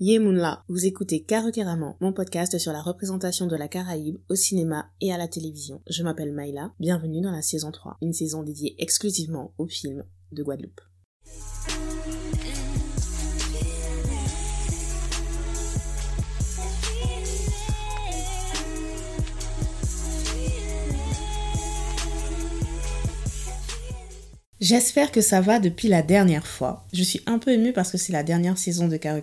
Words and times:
Yemunla, 0.00 0.62
vous 0.68 0.86
écoutez 0.86 1.24
Carrément, 1.24 1.96
mon 2.00 2.12
podcast 2.12 2.56
sur 2.58 2.72
la 2.72 2.80
représentation 2.80 3.48
de 3.48 3.56
la 3.56 3.66
Caraïbe 3.66 4.18
au 4.28 4.36
cinéma 4.36 4.92
et 5.00 5.12
à 5.12 5.18
la 5.18 5.26
télévision. 5.26 5.82
Je 5.90 6.04
m'appelle 6.04 6.32
Maïla, 6.32 6.72
bienvenue 6.78 7.20
dans 7.20 7.32
la 7.32 7.42
saison 7.42 7.72
3, 7.72 7.96
une 8.00 8.12
saison 8.12 8.44
dédiée 8.44 8.76
exclusivement 8.78 9.54
aux 9.58 9.66
films 9.66 10.04
de 10.30 10.44
Guadeloupe. 10.44 10.80
J'espère 24.60 25.12
que 25.12 25.20
ça 25.20 25.40
va 25.40 25.60
depuis 25.60 25.86
la 25.86 26.02
dernière 26.02 26.46
fois. 26.46 26.84
Je 26.92 27.04
suis 27.04 27.20
un 27.26 27.38
peu 27.38 27.52
émue 27.52 27.72
parce 27.72 27.92
que 27.92 27.98
c'est 27.98 28.12
la 28.12 28.24
dernière 28.24 28.58
saison 28.58 28.88
de 28.88 28.96
Caro 28.96 29.20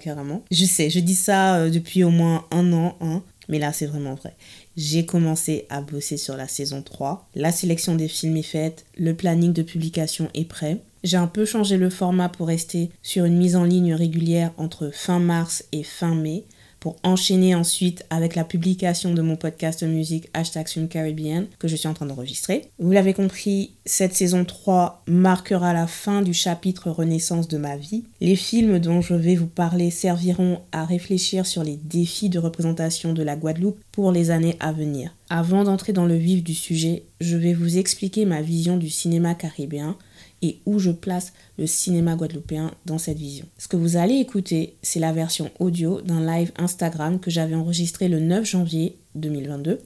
Je 0.49 0.63
sais, 0.65 0.89
je 0.89 0.99
dis 0.99 1.15
ça 1.15 1.57
euh, 1.57 1.69
depuis 1.69 2.05
au 2.05 2.09
moins 2.09 2.45
un 2.51 2.71
an, 2.71 2.95
hein, 3.01 3.21
mais 3.49 3.59
là 3.59 3.73
c'est 3.73 3.85
vraiment 3.85 4.15
vrai. 4.15 4.33
J'ai 4.77 5.05
commencé 5.05 5.65
à 5.69 5.81
bosser 5.81 6.15
sur 6.15 6.37
la 6.37 6.47
saison 6.47 6.81
3. 6.81 7.27
La 7.35 7.51
sélection 7.51 7.95
des 7.95 8.07
films 8.07 8.37
est 8.37 8.43
faite, 8.43 8.85
le 8.97 9.13
planning 9.13 9.51
de 9.51 9.61
publication 9.61 10.29
est 10.33 10.47
prêt. 10.47 10.77
J'ai 11.03 11.17
un 11.17 11.27
peu 11.27 11.43
changé 11.43 11.75
le 11.75 11.89
format 11.89 12.29
pour 12.29 12.47
rester 12.47 12.89
sur 13.03 13.25
une 13.25 13.37
mise 13.37 13.57
en 13.57 13.65
ligne 13.65 13.93
régulière 13.93 14.53
entre 14.55 14.89
fin 14.93 15.19
mars 15.19 15.65
et 15.73 15.83
fin 15.83 16.15
mai 16.15 16.45
pour 16.85 16.97
enchaîner 17.01 17.55
ensuite 17.55 18.05
avec 18.11 18.35
la 18.35 18.43
publication 18.43 19.15
de 19.15 19.23
mon 19.23 19.37
podcast 19.37 19.81
musique 19.81 20.29
hashtag 20.35 20.87
Caribbean 20.87 21.47
que 21.57 21.67
je 21.67 21.75
suis 21.75 21.87
en 21.87 21.95
train 21.95 22.05
d'enregistrer. 22.05 22.69
Vous 22.77 22.91
l'avez 22.91 23.15
compris, 23.15 23.71
cette 23.87 24.13
saison 24.13 24.45
3 24.45 25.01
marquera 25.07 25.73
la 25.73 25.87
fin 25.87 26.21
du 26.21 26.35
chapitre 26.35 26.91
Renaissance 26.91 27.47
de 27.47 27.57
ma 27.57 27.75
vie. 27.75 28.03
Les 28.21 28.35
films 28.35 28.77
dont 28.77 29.01
je 29.01 29.15
vais 29.15 29.33
vous 29.33 29.47
parler 29.47 29.89
serviront 29.89 30.59
à 30.71 30.85
réfléchir 30.85 31.47
sur 31.47 31.63
les 31.63 31.79
défis 31.83 32.29
de 32.29 32.37
représentation 32.37 33.13
de 33.13 33.23
la 33.23 33.35
Guadeloupe 33.35 33.79
pour 33.91 34.11
les 34.11 34.29
années 34.29 34.55
à 34.59 34.71
venir. 34.71 35.11
Avant 35.31 35.63
d'entrer 35.63 35.91
dans 35.91 36.05
le 36.05 36.17
vif 36.17 36.43
du 36.43 36.53
sujet, 36.53 37.01
je 37.19 37.35
vais 37.35 37.53
vous 37.55 37.79
expliquer 37.79 38.25
ma 38.25 38.43
vision 38.43 38.77
du 38.77 38.91
cinéma 38.91 39.33
caribéen 39.33 39.97
et 40.45 40.61
où 40.65 40.77
je 40.77 40.91
place 40.91 41.33
le 41.57 41.65
cinéma 41.65 42.15
guadeloupéen 42.15 42.71
dans 42.85 42.99
cette 42.99 43.17
vision. 43.17 43.47
Ce 43.57 43.67
que 43.67 43.77
vous 43.77 43.97
allez 43.97 44.15
écouter, 44.15 44.75
c'est 44.83 44.99
la 44.99 45.11
version 45.11 45.49
audio 45.59 46.01
d'un 46.01 46.25
live 46.25 46.51
Instagram 46.57 47.19
que 47.19 47.31
j'avais 47.31 47.55
enregistré 47.55 48.07
le 48.07 48.19
9 48.19 48.45
janvier 48.45 48.97
2022 49.15 49.81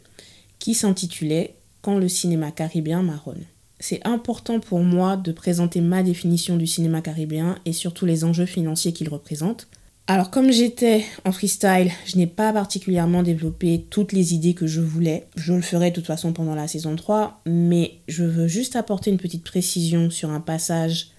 qui 0.60 0.74
s'intitulait 0.74 1.56
Quand 1.82 1.98
le 1.98 2.10
cinéma 2.10 2.52
caribéen 2.52 3.02
marronne. 3.04 3.46
C'est 3.80 4.06
important 4.06 4.60
pour 4.60 4.80
moi 4.80 5.16
de 5.16 5.32
présenter 5.32 5.80
ma 5.80 6.04
définition 6.04 6.58
du 6.58 6.68
cinéma 6.68 7.02
caribéen 7.02 7.58
et 7.66 7.72
surtout 7.72 8.06
les 8.06 8.26
enjeux 8.26 8.46
financiers 8.46 8.92
qu'il 8.92 9.08
représente 9.08 9.70
alors 10.10 10.32
comme 10.32 10.52
j'étais 10.52 11.06
en 11.24 11.32
freestyle, 11.32 11.92
je 12.08 12.18
n'ai 12.18 12.26
pas 12.26 12.52
particulièrement 12.52 13.22
développé 13.22 13.86
toutes 13.92 14.12
les 14.12 14.34
idées 14.34 14.56
que 14.56 14.66
je 14.66 14.82
voulais. 14.82 15.28
Je 15.36 15.54
le 15.54 15.62
ferai 15.62 15.92
de 15.92 15.96
toute 15.96 16.08
façon 16.08 16.34
pendant 16.34 16.56
la 16.56 16.68
saison 16.68 16.96
3, 16.96 17.42
mais 17.46 18.00
je 18.08 18.24
veux 18.24 18.48
juste 18.48 18.76
apporter 18.76 19.12
une 19.12 19.20
petite 19.20 19.44
précision 19.44 20.10
sur 20.10 20.32
un 20.32 20.40
passage 20.40 21.12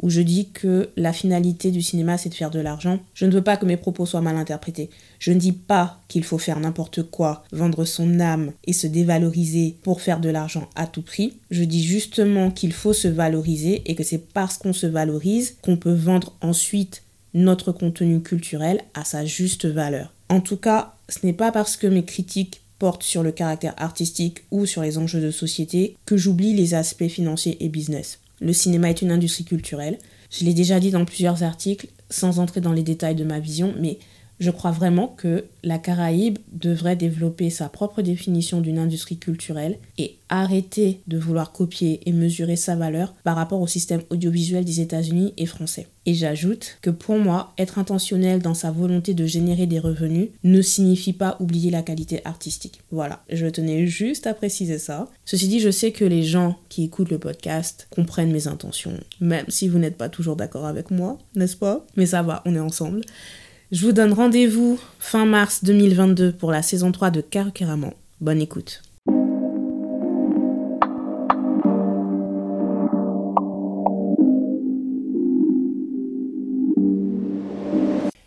où 0.00 0.10
je 0.10 0.20
dis 0.20 0.50
que 0.50 0.90
la 0.96 1.12
finalité 1.12 1.72
du 1.72 1.82
cinéma 1.82 2.18
c'est 2.18 2.28
de 2.28 2.34
faire 2.34 2.52
de 2.52 2.60
l'argent. 2.60 3.00
Je 3.14 3.26
ne 3.26 3.32
veux 3.32 3.42
pas 3.42 3.56
que 3.56 3.66
mes 3.66 3.76
propos 3.76 4.06
soient 4.06 4.20
mal 4.20 4.36
interprétés. 4.36 4.90
Je 5.18 5.32
ne 5.32 5.40
dis 5.40 5.50
pas 5.50 5.98
qu'il 6.06 6.22
faut 6.22 6.38
faire 6.38 6.60
n'importe 6.60 7.02
quoi, 7.02 7.42
vendre 7.50 7.84
son 7.84 8.20
âme 8.20 8.52
et 8.64 8.72
se 8.72 8.86
dévaloriser 8.86 9.76
pour 9.82 10.00
faire 10.00 10.20
de 10.20 10.28
l'argent 10.28 10.70
à 10.76 10.86
tout 10.86 11.02
prix. 11.02 11.40
Je 11.50 11.64
dis 11.64 11.82
justement 11.82 12.52
qu'il 12.52 12.72
faut 12.72 12.92
se 12.92 13.08
valoriser 13.08 13.82
et 13.86 13.96
que 13.96 14.04
c'est 14.04 14.32
parce 14.32 14.56
qu'on 14.56 14.72
se 14.72 14.86
valorise 14.86 15.56
qu'on 15.62 15.76
peut 15.76 15.94
vendre 15.94 16.36
ensuite 16.42 17.02
notre 17.36 17.70
contenu 17.70 18.22
culturel 18.22 18.80
à 18.94 19.04
sa 19.04 19.24
juste 19.24 19.66
valeur. 19.66 20.12
En 20.28 20.40
tout 20.40 20.56
cas, 20.56 20.94
ce 21.08 21.24
n'est 21.24 21.34
pas 21.34 21.52
parce 21.52 21.76
que 21.76 21.86
mes 21.86 22.04
critiques 22.04 22.62
portent 22.78 23.02
sur 23.02 23.22
le 23.22 23.30
caractère 23.30 23.74
artistique 23.76 24.44
ou 24.50 24.66
sur 24.66 24.82
les 24.82 24.98
enjeux 24.98 25.20
de 25.20 25.30
société 25.30 25.96
que 26.06 26.16
j'oublie 26.16 26.54
les 26.54 26.74
aspects 26.74 27.08
financiers 27.08 27.62
et 27.64 27.68
business. 27.68 28.20
Le 28.40 28.52
cinéma 28.52 28.90
est 28.90 29.02
une 29.02 29.12
industrie 29.12 29.44
culturelle. 29.44 29.98
Je 30.30 30.44
l'ai 30.44 30.54
déjà 30.54 30.80
dit 30.80 30.90
dans 30.90 31.04
plusieurs 31.04 31.42
articles, 31.42 31.88
sans 32.10 32.38
entrer 32.38 32.60
dans 32.60 32.72
les 32.72 32.82
détails 32.82 33.14
de 33.14 33.24
ma 33.24 33.38
vision, 33.38 33.74
mais 33.78 33.98
je 34.38 34.50
crois 34.50 34.70
vraiment 34.70 35.08
que 35.08 35.44
la 35.62 35.78
Caraïbe 35.78 36.38
devrait 36.52 36.96
développer 36.96 37.50
sa 37.50 37.68
propre 37.68 38.02
définition 38.02 38.60
d'une 38.60 38.78
industrie 38.78 39.16
culturelle 39.16 39.78
et 39.98 40.16
arrêter 40.28 41.00
de 41.06 41.18
vouloir 41.18 41.52
copier 41.52 42.00
et 42.06 42.12
mesurer 42.12 42.56
sa 42.56 42.76
valeur 42.76 43.14
par 43.24 43.36
rapport 43.36 43.60
au 43.60 43.66
système 43.66 44.02
audiovisuel 44.10 44.64
des 44.64 44.80
États-Unis 44.80 45.32
et 45.36 45.46
français. 45.46 45.86
Et 46.04 46.14
j'ajoute 46.14 46.78
que 46.82 46.90
pour 46.90 47.18
moi, 47.18 47.52
être 47.58 47.78
intentionnel 47.78 48.40
dans 48.40 48.54
sa 48.54 48.70
volonté 48.70 49.14
de 49.14 49.26
générer 49.26 49.66
des 49.66 49.78
revenus 49.78 50.28
ne 50.44 50.62
signifie 50.62 51.12
pas 51.12 51.36
oublier 51.40 51.70
la 51.70 51.82
qualité 51.82 52.20
artistique. 52.24 52.80
Voilà, 52.90 53.24
je 53.30 53.46
tenais 53.46 53.86
juste 53.86 54.26
à 54.26 54.34
préciser 54.34 54.78
ça. 54.78 55.08
Ceci 55.24 55.48
dit, 55.48 55.60
je 55.60 55.70
sais 55.70 55.92
que 55.92 56.04
les 56.04 56.22
gens 56.22 56.58
qui 56.68 56.84
écoutent 56.84 57.10
le 57.10 57.18
podcast 57.18 57.88
comprennent 57.90 58.32
mes 58.32 58.46
intentions, 58.46 58.94
même 59.20 59.46
si 59.48 59.68
vous 59.68 59.78
n'êtes 59.78 59.96
pas 59.96 60.08
toujours 60.08 60.36
d'accord 60.36 60.66
avec 60.66 60.90
moi, 60.90 61.18
n'est-ce 61.34 61.56
pas? 61.56 61.84
Mais 61.96 62.06
ça 62.06 62.22
va, 62.22 62.42
on 62.44 62.54
est 62.54 62.60
ensemble. 62.60 63.00
Je 63.72 63.84
vous 63.84 63.90
donne 63.90 64.12
rendez-vous 64.12 64.78
fin 65.00 65.26
mars 65.26 65.64
2022 65.64 66.30
pour 66.30 66.52
la 66.52 66.62
saison 66.62 66.92
3 66.92 67.10
de 67.10 67.20
Carrément. 67.20 67.94
Bonne 68.20 68.40
écoute. 68.40 68.80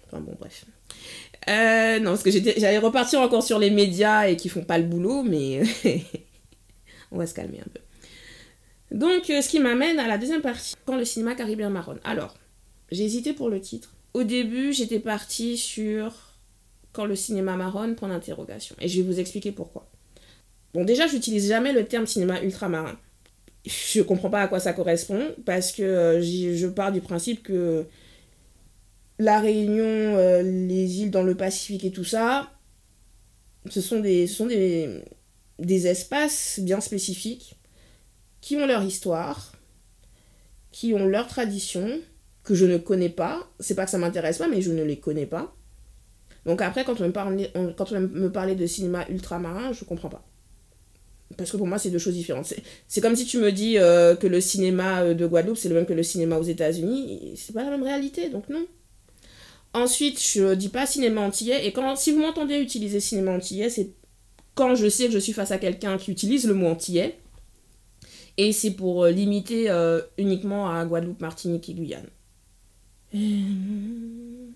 Enfin 0.07 0.19
bon, 0.19 0.35
bref. 0.38 0.66
Euh, 1.47 2.00
non, 2.00 2.11
parce 2.11 2.23
que 2.23 2.31
j'allais 2.31 2.77
repartir 2.77 3.21
encore 3.21 3.41
sur 3.41 3.59
les 3.59 3.69
médias 3.69 4.27
et 4.27 4.35
qui 4.35 4.50
font 4.50 4.66
pas 4.66 4.77
le 4.77 4.83
boulot, 4.83 5.23
mais 5.23 5.63
on 7.13 7.17
va 7.17 7.25
se 7.25 7.33
calmer 7.33 7.61
un 7.61 7.69
peu. 7.73 8.97
Donc, 8.97 9.29
euh, 9.29 9.41
ce 9.41 9.47
qui 9.47 9.61
m'amène 9.61 10.00
à 10.00 10.07
la 10.09 10.17
deuxième 10.17 10.41
partie, 10.41 10.75
quand 10.85 10.97
le 10.97 11.06
cinéma 11.06 11.33
caribéen 11.35 11.69
marronne. 11.69 12.01
Alors, 12.03 12.35
j'ai 12.91 13.06
hésité 13.06 13.31
pour 13.31 13.50
le 13.50 13.61
titre. 13.61 13.94
Au 14.13 14.23
début, 14.23 14.73
j'étais 14.73 14.99
partie 14.99 15.57
sur 15.57 16.13
quand 16.91 17.05
le 17.05 17.15
cinéma 17.15 17.55
marronne, 17.55 17.95
point 17.95 18.09
d'interrogation. 18.09 18.75
Et 18.79 18.87
je 18.87 19.01
vais 19.01 19.07
vous 19.07 19.19
expliquer 19.19 19.51
pourquoi. 19.51 19.89
Bon, 20.73 20.83
déjà, 20.83 21.07
j'utilise 21.07 21.47
jamais 21.47 21.73
le 21.73 21.85
terme 21.85 22.07
cinéma 22.07 22.41
ultramarin. 22.41 22.97
Je 23.65 24.01
comprends 24.01 24.29
pas 24.29 24.41
à 24.41 24.47
quoi 24.47 24.59
ça 24.59 24.73
correspond, 24.73 25.35
parce 25.45 25.71
que 25.71 25.83
euh, 25.83 26.21
je 26.21 26.67
pars 26.67 26.91
du 26.91 27.01
principe 27.01 27.43
que 27.43 27.85
la 29.19 29.39
Réunion, 29.39 29.83
euh, 29.83 30.41
les 30.41 31.01
îles 31.01 31.11
dans 31.11 31.23
le 31.23 31.35
Pacifique 31.35 31.83
et 31.83 31.91
tout 31.91 32.05
ça, 32.05 32.51
ce 33.69 33.81
sont 33.81 33.99
des, 33.99 34.27
ce 34.27 34.35
sont 34.35 34.45
des, 34.47 35.03
des 35.59 35.87
espaces 35.87 36.59
bien 36.61 36.79
spécifiques 36.79 37.55
qui 38.41 38.55
ont 38.55 38.65
leur 38.65 38.83
histoire, 38.83 39.51
qui 40.71 40.93
ont 40.93 41.05
leur 41.05 41.27
tradition, 41.27 41.99
que 42.49 42.55
je 42.55 42.65
ne 42.65 42.79
connais 42.79 43.09
pas. 43.09 43.47
C'est 43.59 43.75
pas 43.75 43.85
que 43.85 43.91
ça 43.91 43.99
m'intéresse 43.99 44.39
pas, 44.39 44.47
mais 44.47 44.59
je 44.59 44.71
ne 44.71 44.83
les 44.83 44.97
connais 44.97 45.27
pas. 45.27 45.55
Donc 46.47 46.63
après, 46.63 46.83
quand 46.83 46.99
on 46.99 47.03
me 47.05 47.11
parlait, 47.11 47.51
quand 47.77 47.91
on 47.91 47.99
me 47.99 48.55
de 48.55 48.65
cinéma 48.65 49.05
ultramarin, 49.07 49.71
je 49.71 49.85
comprends 49.85 50.09
pas. 50.09 50.25
Parce 51.38 51.51
que 51.51 51.57
pour 51.57 51.67
moi, 51.67 51.77
c'est 51.77 51.91
deux 51.91 51.99
choses 51.99 52.15
différentes. 52.15 52.51
C'est 52.88 53.01
comme 53.01 53.15
si 53.15 53.25
tu 53.25 53.38
me 53.38 53.51
dis 53.51 53.77
euh, 53.77 54.15
que 54.15 54.25
le 54.25 54.41
cinéma 54.41 55.03
euh, 55.03 55.13
de 55.13 55.27
Guadeloupe, 55.27 55.57
c'est 55.57 55.69
le 55.69 55.75
même 55.75 55.85
que 55.85 55.93
le 55.93 56.01
cinéma 56.01 56.39
aux 56.39 56.43
États-Unis. 56.43 57.33
C'est 57.35 57.53
pas 57.53 57.63
la 57.63 57.69
même 57.69 57.83
réalité, 57.83 58.29
donc 58.29 58.49
non. 58.49 58.65
Ensuite, 59.75 60.19
je 60.19 60.55
dis 60.55 60.69
pas 60.69 60.88
cinéma 60.88 61.21
antillais. 61.21 61.67
Et 61.67 61.71
quand, 61.71 61.95
si 61.97 62.11
vous 62.11 62.21
m'entendez 62.21 62.57
utiliser 62.57 62.99
cinéma 62.99 63.33
antillais, 63.33 63.69
c'est 63.69 63.91
quand 64.55 64.73
je 64.73 64.89
sais 64.89 65.05
que 65.05 65.11
je 65.11 65.19
suis 65.19 65.33
face 65.33 65.51
à 65.51 65.59
quelqu'un 65.59 65.99
qui 65.99 66.09
utilise 66.09 66.47
le 66.47 66.55
mot 66.55 66.65
antillais. 66.65 67.19
Et 68.38 68.53
c'est 68.53 68.71
pour 68.71 69.03
euh, 69.03 69.11
limiter 69.11 69.69
uniquement 70.17 70.71
à 70.71 70.83
Guadeloupe, 70.83 71.21
Martinique 71.21 71.69
et 71.69 71.75
Guyane. 71.75 72.09
Euh. 73.15 74.47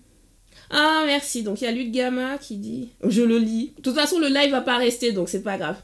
Ah, 0.70 1.04
merci. 1.06 1.42
Donc, 1.42 1.60
il 1.60 1.64
y 1.64 1.66
a 1.66 1.72
Luc 1.72 1.90
Gamma 1.90 2.38
qui 2.38 2.56
dit. 2.56 2.90
Je 3.06 3.22
le 3.22 3.38
lis. 3.38 3.72
De 3.76 3.82
toute 3.82 3.94
façon, 3.94 4.18
le 4.18 4.28
live 4.28 4.50
va 4.50 4.60
pas 4.60 4.78
rester, 4.78 5.12
donc 5.12 5.28
c'est 5.28 5.42
pas 5.42 5.58
grave. 5.58 5.80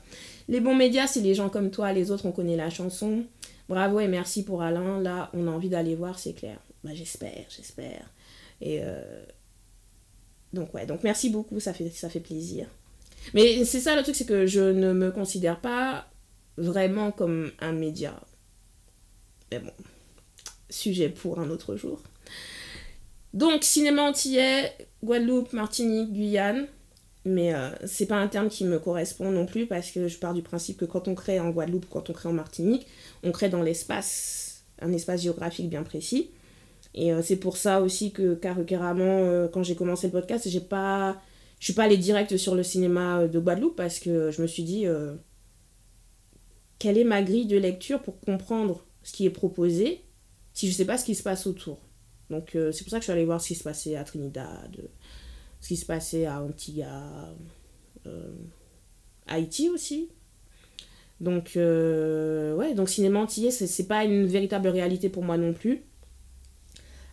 Les 0.48 0.60
bons 0.60 0.74
médias, 0.74 1.06
c'est 1.06 1.20
les 1.20 1.34
gens 1.34 1.48
comme 1.48 1.70
toi. 1.70 1.92
Les 1.92 2.10
autres, 2.10 2.26
on 2.26 2.32
connaît 2.32 2.56
la 2.56 2.70
chanson. 2.70 3.24
Bravo 3.68 4.00
et 4.00 4.08
merci 4.08 4.44
pour 4.44 4.62
Alain. 4.62 5.00
Là, 5.00 5.30
on 5.32 5.46
a 5.46 5.50
envie 5.50 5.68
d'aller 5.68 5.94
voir, 5.94 6.18
c'est 6.18 6.32
clair. 6.32 6.58
Bah, 6.82 6.90
j'espère, 6.94 7.44
j'espère. 7.48 8.10
Et. 8.60 8.80
Euh, 8.82 9.24
donc, 10.52 10.74
ouais. 10.74 10.86
Donc, 10.86 11.04
merci 11.04 11.30
beaucoup. 11.30 11.60
Ça 11.60 11.72
fait, 11.72 11.90
ça 11.90 12.08
fait 12.08 12.20
plaisir. 12.20 12.66
Mais 13.34 13.64
c'est 13.64 13.80
ça 13.80 13.94
le 13.96 14.02
truc, 14.02 14.16
c'est 14.16 14.26
que 14.26 14.46
je 14.46 14.60
ne 14.60 14.92
me 14.92 15.10
considère 15.10 15.60
pas 15.60 16.08
vraiment 16.56 17.12
comme 17.12 17.52
un 17.60 17.72
média. 17.72 18.18
Mais 19.52 19.58
bon, 19.58 19.72
sujet 20.68 21.08
pour 21.08 21.38
un 21.40 21.50
autre 21.50 21.76
jour. 21.76 22.00
Donc, 23.34 23.64
cinéma 23.64 24.02
antillais, 24.02 24.72
Guadeloupe, 25.02 25.52
Martinique, 25.52 26.12
Guyane. 26.12 26.66
Mais 27.24 27.54
euh, 27.54 27.70
c'est 27.84 28.06
pas 28.06 28.16
un 28.16 28.28
terme 28.28 28.48
qui 28.48 28.64
me 28.64 28.78
correspond 28.78 29.30
non 29.30 29.44
plus 29.44 29.66
parce 29.66 29.90
que 29.90 30.08
je 30.08 30.18
pars 30.18 30.32
du 30.32 30.42
principe 30.42 30.78
que 30.78 30.86
quand 30.86 31.06
on 31.06 31.14
crée 31.14 31.38
en 31.38 31.50
Guadeloupe, 31.50 31.86
quand 31.90 32.08
on 32.08 32.12
crée 32.14 32.30
en 32.30 32.32
Martinique, 32.32 32.86
on 33.22 33.30
crée 33.30 33.50
dans 33.50 33.62
l'espace, 33.62 34.64
un 34.80 34.92
espace 34.92 35.22
géographique 35.22 35.68
bien 35.68 35.82
précis. 35.82 36.30
Et 36.94 37.12
c'est 37.22 37.36
pour 37.36 37.56
ça 37.58 37.82
aussi 37.82 38.10
que 38.10 38.34
carrément, 38.34 39.46
quand 39.52 39.62
j'ai 39.62 39.76
commencé 39.76 40.06
le 40.06 40.12
podcast, 40.12 40.48
j'ai 40.48 40.60
pas, 40.60 41.20
je 41.60 41.66
suis 41.66 41.74
pas 41.74 41.84
allée 41.84 41.98
direct 41.98 42.36
sur 42.38 42.54
le 42.54 42.62
cinéma 42.62 43.28
de 43.28 43.38
Guadeloupe 43.38 43.76
parce 43.76 44.00
que 44.00 44.30
je 44.30 44.42
me 44.42 44.46
suis 44.46 44.64
dit, 44.64 44.86
quelle 46.80 46.96
est 46.96 47.04
ma 47.04 47.22
grille 47.22 47.46
de 47.46 47.58
lecture 47.58 48.00
pour 48.00 48.18
comprendre 48.18 48.84
ce 49.02 49.12
qui 49.12 49.26
est 49.26 49.30
proposé 49.30 50.02
si 50.52 50.68
je 50.68 50.74
sais 50.74 50.84
pas 50.84 50.98
ce 50.98 51.04
qui 51.04 51.14
se 51.14 51.22
passe 51.22 51.46
autour. 51.46 51.78
Donc 52.30 52.50
c'est 52.52 52.84
pour 52.84 52.90
ça 52.90 52.98
que 52.98 53.02
je 53.02 53.04
suis 53.04 53.12
allée 53.12 53.24
voir 53.24 53.40
ce 53.40 53.48
qui 53.48 53.54
se 53.54 53.64
passait 53.64 53.96
à 53.96 54.04
Trinidad, 54.04 54.76
ce 55.60 55.68
qui 55.68 55.76
se 55.76 55.84
passait 55.84 56.26
à 56.26 56.42
Antigua, 56.42 57.34
Haïti 59.26 59.68
aussi. 59.68 60.08
Donc, 61.20 61.52
euh, 61.56 62.54
ouais, 62.56 62.74
donc 62.74 62.88
cinéma 62.88 63.20
antillais, 63.20 63.50
c'est 63.50 63.86
pas 63.86 64.04
une 64.04 64.24
véritable 64.26 64.68
réalité 64.68 65.08
pour 65.08 65.22
moi 65.22 65.36
non 65.36 65.52
plus. 65.52 65.82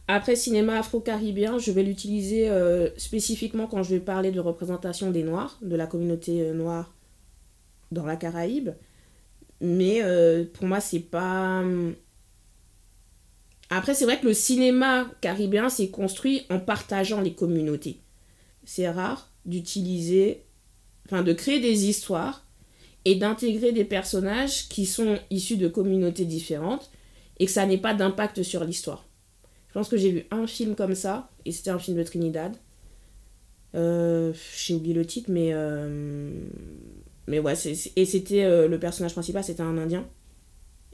Après, 0.07 0.37
cinéma 0.37 0.79
afro-caribéen, 0.79 1.59
je 1.59 1.71
vais 1.71 1.83
l'utiliser 1.83 2.49
euh, 2.49 2.89
spécifiquement 2.97 3.67
quand 3.67 3.83
je 3.83 3.95
vais 3.95 3.99
parler 3.99 4.31
de 4.31 4.39
représentation 4.39 5.11
des 5.11 5.23
Noirs, 5.23 5.59
de 5.61 5.75
la 5.75 5.85
communauté 5.85 6.41
euh, 6.41 6.53
noire 6.53 6.93
dans 7.91 8.05
la 8.05 8.15
Caraïbe. 8.15 8.69
Mais 9.59 10.01
pour 10.53 10.67
moi, 10.67 10.79
c'est 10.79 10.99
pas. 10.99 11.63
Après, 13.69 13.93
c'est 13.93 14.05
vrai 14.05 14.19
que 14.19 14.25
le 14.25 14.33
cinéma 14.33 15.09
caribéen 15.21 15.69
s'est 15.69 15.89
construit 15.89 16.43
en 16.49 16.59
partageant 16.59 17.21
les 17.21 17.33
communautés. 17.33 17.99
C'est 18.63 18.89
rare 18.89 19.31
d'utiliser, 19.45 20.43
enfin, 21.05 21.23
de 21.23 21.33
créer 21.33 21.59
des 21.59 21.85
histoires 21.87 22.45
et 23.05 23.15
d'intégrer 23.15 23.71
des 23.71 23.85
personnages 23.85 24.67
qui 24.69 24.85
sont 24.85 25.17
issus 25.29 25.57
de 25.57 25.67
communautés 25.67 26.25
différentes 26.25 26.91
et 27.39 27.45
que 27.45 27.51
ça 27.51 27.65
n'ait 27.65 27.77
pas 27.77 27.93
d'impact 27.93 28.43
sur 28.43 28.63
l'histoire. 28.63 29.05
Je 29.67 29.73
pense 29.73 29.89
que 29.89 29.97
j'ai 29.97 30.11
vu 30.11 30.25
un 30.31 30.47
film 30.47 30.75
comme 30.75 30.95
ça, 30.95 31.29
et 31.45 31.51
c'était 31.51 31.69
un 31.69 31.79
film 31.79 31.97
de 31.97 32.03
Trinidad. 32.03 32.55
Euh, 33.75 34.33
j'ai 34.57 34.73
oublié 34.73 34.93
le 34.93 35.05
titre, 35.05 35.29
mais. 35.31 35.49
Euh, 35.53 36.31
mais 37.27 37.39
ouais, 37.39 37.53
et 37.95 38.05
c'était 38.05 38.43
euh, 38.43 38.67
le 38.67 38.79
personnage 38.79 39.11
principal, 39.13 39.43
c'était 39.43 39.61
un 39.61 39.77
Indien. 39.77 40.07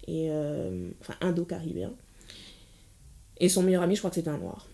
Et, 0.08 0.30
enfin, 1.00 1.14
Indo-Caribéen. 1.22 1.94
Et 3.39 3.50
son 3.50 3.63
meilleur 3.63 3.83
ami, 3.83 3.95
je 3.95 4.01
crois 4.01 4.09
que 4.09 4.15
c'était 4.15 4.30
un 4.30 4.38
Noir. 4.38 4.68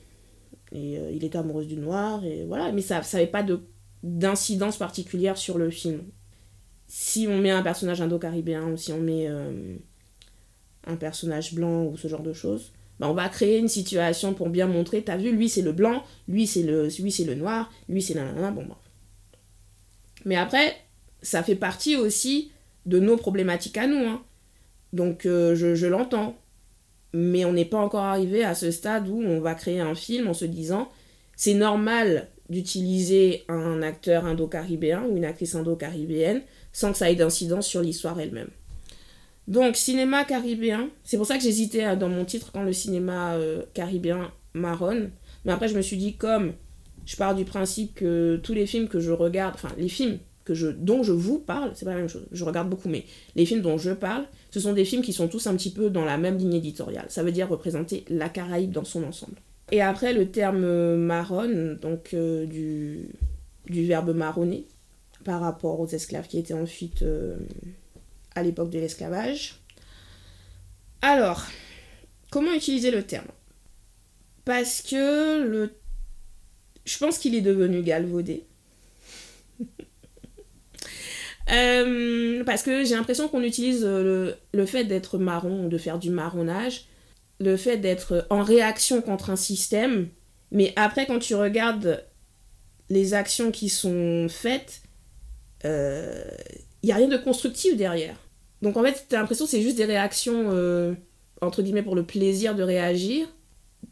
Et 0.71 0.99
il 1.13 1.23
était 1.23 1.37
amoureux 1.37 1.65
du 1.65 1.77
Noir, 1.77 2.23
et 2.23 2.45
voilà. 2.45 2.71
Mais 2.71 2.81
ça 2.81 3.01
n'avait 3.13 3.27
pas 3.27 3.45
d'incidence 4.03 4.77
particulière 4.77 5.37
sur 5.37 5.57
le 5.57 5.69
film 5.69 6.01
si 6.89 7.27
on 7.29 7.37
met 7.37 7.51
un 7.51 7.61
personnage 7.61 8.01
indo-caribéen 8.01 8.67
ou 8.71 8.75
si 8.75 8.91
on 8.91 8.99
met 8.99 9.27
euh, 9.29 9.75
un 10.85 10.95
personnage 10.95 11.53
blanc 11.53 11.85
ou 11.85 11.95
ce 11.95 12.07
genre 12.07 12.23
de 12.23 12.33
choses, 12.33 12.73
bah 12.99 13.07
on 13.07 13.13
va 13.13 13.29
créer 13.29 13.59
une 13.59 13.67
situation 13.67 14.33
pour 14.33 14.49
bien 14.49 14.67
montrer, 14.67 15.03
t'as 15.03 15.15
vu, 15.15 15.31
lui 15.31 15.47
c'est 15.47 15.61
le 15.61 15.71
blanc, 15.71 16.03
lui 16.27 16.47
c'est 16.47 16.63
le, 16.63 16.87
le 16.87 17.35
noir, 17.35 17.71
lui 17.87 18.01
c'est 18.01 18.15
nanana, 18.15 18.51
bon, 18.51 18.65
bon. 18.65 18.75
Mais 20.25 20.35
après, 20.35 20.75
ça 21.21 21.43
fait 21.43 21.55
partie 21.55 21.95
aussi 21.95 22.51
de 22.87 22.99
nos 22.99 23.15
problématiques 23.15 23.77
à 23.77 23.87
nous. 23.87 24.05
Hein. 24.05 24.21
Donc 24.91 25.25
euh, 25.25 25.55
je, 25.55 25.75
je 25.75 25.85
l'entends. 25.85 26.35
Mais 27.13 27.45
on 27.45 27.53
n'est 27.53 27.65
pas 27.65 27.79
encore 27.79 28.03
arrivé 28.03 28.43
à 28.43 28.53
ce 28.55 28.71
stade 28.71 29.07
où 29.07 29.21
on 29.21 29.39
va 29.39 29.55
créer 29.55 29.79
un 29.79 29.95
film 29.95 30.27
en 30.27 30.33
se 30.33 30.45
disant 30.45 30.89
c'est 31.35 31.53
normal 31.53 32.27
d'utiliser 32.49 33.43
un 33.47 33.81
acteur 33.81 34.25
indo-caribéen 34.25 35.03
ou 35.03 35.17
une 35.17 35.25
actrice 35.25 35.55
indo-caribéenne 35.55 36.41
sans 36.73 36.91
que 36.91 36.97
ça 36.97 37.09
ait 37.09 37.15
d'incidence 37.15 37.67
sur 37.67 37.81
l'histoire 37.81 38.19
elle-même. 38.19 38.49
Donc, 39.47 39.75
cinéma 39.75 40.25
caribéen, 40.25 40.89
c'est 41.03 41.17
pour 41.17 41.25
ça 41.25 41.37
que 41.37 41.43
j'hésitais 41.43 41.95
dans 41.95 42.09
mon 42.09 42.25
titre 42.25 42.51
quand 42.51 42.63
le 42.63 42.73
cinéma 42.73 43.33
euh, 43.33 43.63
caribéen 43.73 44.31
marronne. 44.53 45.09
Mais 45.43 45.51
après, 45.51 45.67
je 45.67 45.75
me 45.75 45.81
suis 45.81 45.97
dit, 45.97 46.15
comme 46.15 46.53
je 47.05 47.15
pars 47.15 47.33
du 47.33 47.45
principe 47.45 47.95
que 47.95 48.39
tous 48.43 48.53
les 48.53 48.67
films 48.67 48.87
que 48.87 48.99
je 48.99 49.11
regarde, 49.11 49.55
enfin, 49.55 49.73
les 49.77 49.89
films 49.89 50.19
dont 50.53 51.03
je 51.03 51.11
vous 51.11 51.39
parle, 51.39 51.71
c'est 51.75 51.85
pas 51.85 51.91
la 51.91 51.97
même 51.97 52.09
chose, 52.09 52.25
je 52.31 52.43
regarde 52.43 52.69
beaucoup, 52.69 52.89
mais 52.89 53.05
les 53.35 53.45
films 53.45 53.61
dont 53.61 53.77
je 53.77 53.91
parle, 53.91 54.25
ce 54.51 54.59
sont 54.59 54.73
des 54.73 54.85
films 54.85 55.01
qui 55.01 55.13
sont 55.13 55.27
tous 55.27 55.47
un 55.47 55.55
petit 55.55 55.71
peu 55.71 55.89
dans 55.89 56.05
la 56.05 56.17
même 56.17 56.37
ligne 56.37 56.53
éditoriale. 56.53 57.05
Ça 57.09 57.23
veut 57.23 57.31
dire 57.31 57.49
représenter 57.49 58.05
la 58.09 58.29
Caraïbe 58.29 58.71
dans 58.71 58.83
son 58.85 59.03
ensemble. 59.03 59.35
Et 59.71 59.81
après, 59.81 60.13
le 60.13 60.29
terme 60.31 60.95
marronne, 60.95 61.77
donc 61.77 62.13
euh, 62.13 62.45
du, 62.45 63.09
du 63.67 63.85
verbe 63.85 64.15
marronner, 64.15 64.65
par 65.23 65.41
rapport 65.41 65.79
aux 65.79 65.87
esclaves 65.87 66.27
qui 66.27 66.39
étaient 66.39 66.53
en 66.53 66.65
fuite 66.65 67.03
euh, 67.03 67.37
à 68.35 68.41
l'époque 68.41 68.71
de 68.71 68.79
l'esclavage. 68.79 69.59
Alors, 71.01 71.45
comment 72.31 72.53
utiliser 72.53 72.89
le 72.89 73.03
terme? 73.03 73.27
Parce 74.45 74.81
que 74.81 75.43
le... 75.43 75.71
je 76.85 76.97
pense 76.97 77.19
qu'il 77.19 77.35
est 77.35 77.41
devenu 77.41 77.83
galvaudé. 77.83 78.47
Euh, 81.51 82.43
parce 82.43 82.61
que 82.61 82.83
j'ai 82.83 82.95
l'impression 82.95 83.27
qu'on 83.27 83.43
utilise 83.43 83.83
le, 83.83 84.35
le 84.53 84.65
fait 84.65 84.83
d'être 84.83 85.17
marron, 85.17 85.67
de 85.67 85.77
faire 85.77 85.97
du 85.97 86.09
marronnage, 86.09 86.85
le 87.39 87.57
fait 87.57 87.77
d'être 87.77 88.27
en 88.29 88.43
réaction 88.43 89.01
contre 89.01 89.29
un 89.29 89.35
système, 89.35 90.09
mais 90.51 90.73
après 90.75 91.05
quand 91.05 91.19
tu 91.19 91.35
regardes 91.35 92.03
les 92.89 93.13
actions 93.13 93.51
qui 93.51 93.69
sont 93.69 94.27
faites, 94.29 94.81
il 95.63 95.69
euh, 95.69 96.23
n'y 96.83 96.91
a 96.91 96.95
rien 96.95 97.07
de 97.07 97.17
constructif 97.17 97.75
derrière. 97.77 98.15
Donc 98.61 98.77
en 98.77 98.83
fait, 98.83 99.05
tu 99.07 99.15
as 99.15 99.19
l'impression 99.19 99.45
que 99.45 99.51
c'est 99.51 99.61
juste 99.61 99.77
des 99.77 99.85
réactions, 99.85 100.49
euh, 100.51 100.93
entre 101.41 101.61
guillemets, 101.61 101.83
pour 101.83 101.95
le 101.95 102.03
plaisir 102.03 102.55
de 102.55 102.63
réagir. 102.63 103.27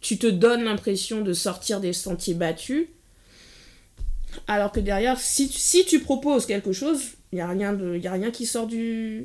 Tu 0.02 0.18
te 0.18 0.28
donnes 0.28 0.64
l'impression 0.64 1.22
de 1.22 1.34
sortir 1.34 1.80
des 1.80 1.94
sentiers 1.94 2.34
battus. 2.34 2.88
Alors 4.48 4.72
que 4.72 4.80
derrière, 4.80 5.20
si, 5.20 5.50
tu 5.86 6.00
proposes 6.00 6.46
quelque 6.46 6.72
chose, 6.72 7.14
il 7.32 7.36
n'y 7.36 7.42
a, 7.42 7.48
rien 7.48 7.78
a 8.06 8.12
rien 8.12 8.32
qui 8.32 8.46
sort 8.46 8.68
de 8.68 9.24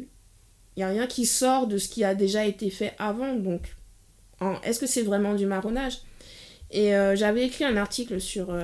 ce 1.79 1.89
qui 1.89 2.05
a 2.05 2.15
déjà 2.15 2.47
été 2.47 2.71
fait 2.71 2.95
avant. 2.99 3.35
Donc, 3.35 3.75
est-ce 4.63 4.81
que 4.81 4.87
c'est 4.87 5.03
vraiment 5.03 5.35
du 5.35 5.47
marronnage? 5.47 5.99
Et 6.71 6.95
euh, 6.95 7.17
j'avais 7.17 7.45
écrit 7.45 7.65
un 7.65 7.77
article 7.77 8.21
sur 8.21 8.55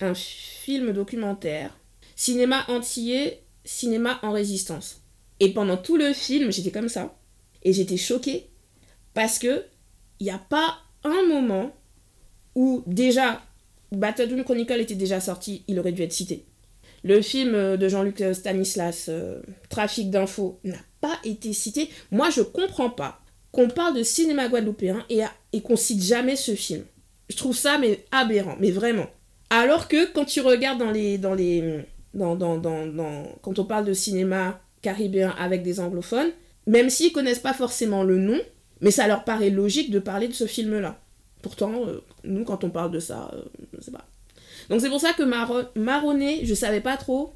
un 0.00 0.14
film 0.14 0.92
documentaire 0.92 1.78
cinéma 2.18 2.64
antillais, 2.66 3.44
cinéma 3.64 4.18
en 4.22 4.32
résistance. 4.32 5.02
Et 5.38 5.52
pendant 5.52 5.76
tout 5.76 5.96
le 5.96 6.12
film, 6.12 6.50
j'étais 6.50 6.72
comme 6.72 6.88
ça. 6.88 7.16
Et 7.62 7.72
j'étais 7.72 7.96
choquée. 7.96 8.50
Parce 9.14 9.38
que 9.38 9.64
il 10.18 10.24
n'y 10.24 10.32
a 10.32 10.38
pas 10.38 10.78
un 11.04 11.22
moment 11.28 11.72
où 12.56 12.82
déjà 12.86 13.40
Battle 13.92 14.42
Chronicle 14.44 14.80
était 14.80 14.94
déjà 14.94 15.20
sorti, 15.20 15.64
il 15.68 15.78
aurait 15.78 15.92
dû 15.92 16.02
être 16.02 16.12
cité. 16.12 16.44
Le 17.04 17.20
film 17.22 17.76
de 17.76 17.88
Jean-Luc 17.88 18.22
Stanislas, 18.32 19.06
euh, 19.08 19.40
Trafic 19.68 20.10
d'infos, 20.10 20.58
n'a 20.64 20.78
pas 21.00 21.18
été 21.24 21.52
cité. 21.52 21.88
Moi, 22.10 22.28
je 22.30 22.42
comprends 22.42 22.90
pas 22.90 23.20
qu'on 23.52 23.68
parle 23.68 23.96
de 23.96 24.02
cinéma 24.02 24.48
guadeloupéen 24.48 25.04
et, 25.08 25.22
et 25.52 25.60
qu'on 25.60 25.76
cite 25.76 26.02
jamais 26.02 26.36
ce 26.36 26.54
film. 26.54 26.82
Je 27.28 27.36
trouve 27.36 27.56
ça 27.56 27.78
aberrant, 28.10 28.56
mais 28.58 28.70
vraiment. 28.70 29.06
Alors 29.50 29.88
que 29.88 30.12
quand 30.12 30.24
tu 30.24 30.40
regardes 30.40 30.78
dans 30.78 30.90
les, 30.90 31.18
dans 31.18 31.34
les, 31.34 31.84
dans, 32.14 32.36
dans, 32.36 33.24
quand 33.42 33.58
on 33.58 33.64
parle 33.64 33.84
de 33.84 33.92
cinéma 33.92 34.60
caribéen 34.82 35.34
avec 35.38 35.62
des 35.62 35.80
anglophones, 35.80 36.30
même 36.66 36.90
s'ils 36.90 37.12
connaissent 37.12 37.38
pas 37.38 37.54
forcément 37.54 38.02
le 38.02 38.18
nom, 38.18 38.38
mais 38.80 38.90
ça 38.90 39.06
leur 39.08 39.24
paraît 39.24 39.50
logique 39.50 39.90
de 39.90 39.98
parler 39.98 40.28
de 40.28 40.34
ce 40.34 40.46
film-là. 40.46 41.00
Pourtant, 41.42 41.86
euh, 41.86 42.02
nous, 42.24 42.44
quand 42.44 42.64
on 42.64 42.70
parle 42.70 42.90
de 42.90 43.00
ça, 43.00 43.30
euh, 43.32 43.42
je 43.76 43.80
sais 43.82 43.90
pas. 43.90 44.06
Donc 44.70 44.80
c'est 44.80 44.88
pour 44.88 45.00
ça 45.00 45.12
que 45.12 45.22
marronner, 45.78 46.44
je 46.44 46.54
savais 46.54 46.80
pas 46.80 46.96
trop 46.96 47.34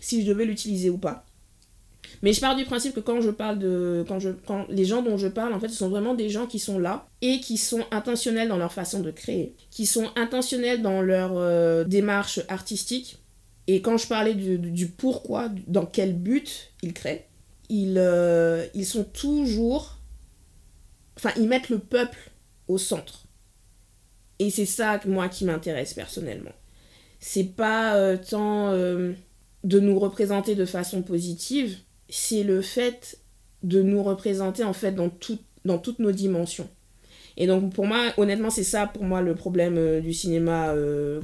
si 0.00 0.22
je 0.22 0.26
devais 0.26 0.44
l'utiliser 0.44 0.90
ou 0.90 0.98
pas. 0.98 1.24
Mais 2.22 2.32
je 2.32 2.40
pars 2.40 2.54
du 2.54 2.64
principe 2.64 2.94
que 2.94 3.00
quand 3.00 3.20
je 3.20 3.30
parle 3.30 3.58
de. 3.58 4.04
Quand, 4.06 4.20
je, 4.20 4.30
quand 4.30 4.66
les 4.68 4.84
gens 4.84 5.02
dont 5.02 5.16
je 5.16 5.26
parle, 5.26 5.52
en 5.52 5.60
fait, 5.60 5.68
ce 5.68 5.76
sont 5.76 5.88
vraiment 5.88 6.14
des 6.14 6.28
gens 6.28 6.46
qui 6.46 6.58
sont 6.58 6.78
là 6.78 7.08
et 7.22 7.40
qui 7.40 7.56
sont 7.56 7.84
intentionnels 7.90 8.48
dans 8.48 8.56
leur 8.56 8.72
façon 8.72 9.00
de 9.00 9.10
créer, 9.10 9.54
qui 9.70 9.86
sont 9.86 10.10
intentionnels 10.16 10.82
dans 10.82 11.00
leur 11.00 11.32
euh, 11.34 11.84
démarche 11.84 12.40
artistique 12.48 13.18
et 13.66 13.80
quand 13.80 13.96
je 13.96 14.06
parlais 14.06 14.34
du, 14.34 14.88
pourquoi, 14.88 15.48
dans 15.66 15.86
quel 15.86 16.14
but 16.14 16.72
ils 16.82 16.92
créent, 16.92 17.26
ils, 17.70 17.98
ils 18.74 18.84
sont 18.84 19.04
toujours... 19.04 19.96
Enfin, 21.16 21.30
ils 21.38 21.48
mettent 21.48 21.70
le 21.70 21.78
peuple 21.78 22.30
au 22.68 22.78
centre. 22.78 23.24
Et 24.38 24.50
c'est 24.50 24.66
ça, 24.66 25.00
moi, 25.06 25.28
qui 25.28 25.44
m'intéresse 25.44 25.94
personnellement. 25.94 26.52
C'est 27.20 27.56
pas 27.56 27.96
euh, 27.96 28.16
tant 28.16 28.70
euh, 28.70 29.12
de 29.62 29.80
nous 29.80 29.98
représenter 29.98 30.54
de 30.54 30.64
façon 30.64 31.02
positive, 31.02 31.76
c'est 32.08 32.42
le 32.42 32.60
fait 32.60 33.18
de 33.62 33.82
nous 33.82 34.02
représenter, 34.02 34.64
en 34.64 34.72
fait, 34.72 34.92
dans, 34.92 35.08
tout, 35.08 35.38
dans 35.64 35.78
toutes 35.78 36.00
nos 36.00 36.12
dimensions. 36.12 36.68
Et 37.36 37.46
donc, 37.46 37.72
pour 37.72 37.86
moi, 37.86 38.12
honnêtement, 38.16 38.50
c'est 38.50 38.64
ça, 38.64 38.86
pour 38.86 39.04
moi, 39.04 39.22
le 39.22 39.34
problème 39.34 40.00
du 40.00 40.12
cinéma 40.12 40.74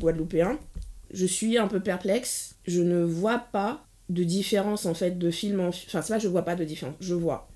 guadeloupéen 0.01 0.59
je 1.13 1.27
suis 1.27 1.59
un 1.59 1.67
peu 1.67 1.81
perplexe. 1.81 2.57
Je 2.67 2.83
ne 2.83 3.03
vois 3.03 3.39
pas 3.39 3.85
de 4.09 4.25
différence 4.25 4.87
en 4.87 4.95
fait 4.95 5.19
de 5.19 5.31
film 5.31 5.61
en 5.61 5.69
Enfin, 5.69 6.03
c'est 6.03 6.13
pas 6.13 6.19
je 6.19 6.29
vois 6.29 6.45
pas 6.45 6.57
de 6.57 6.65
différence, 6.65 6.97
je 7.01 7.15
vois. 7.15 7.49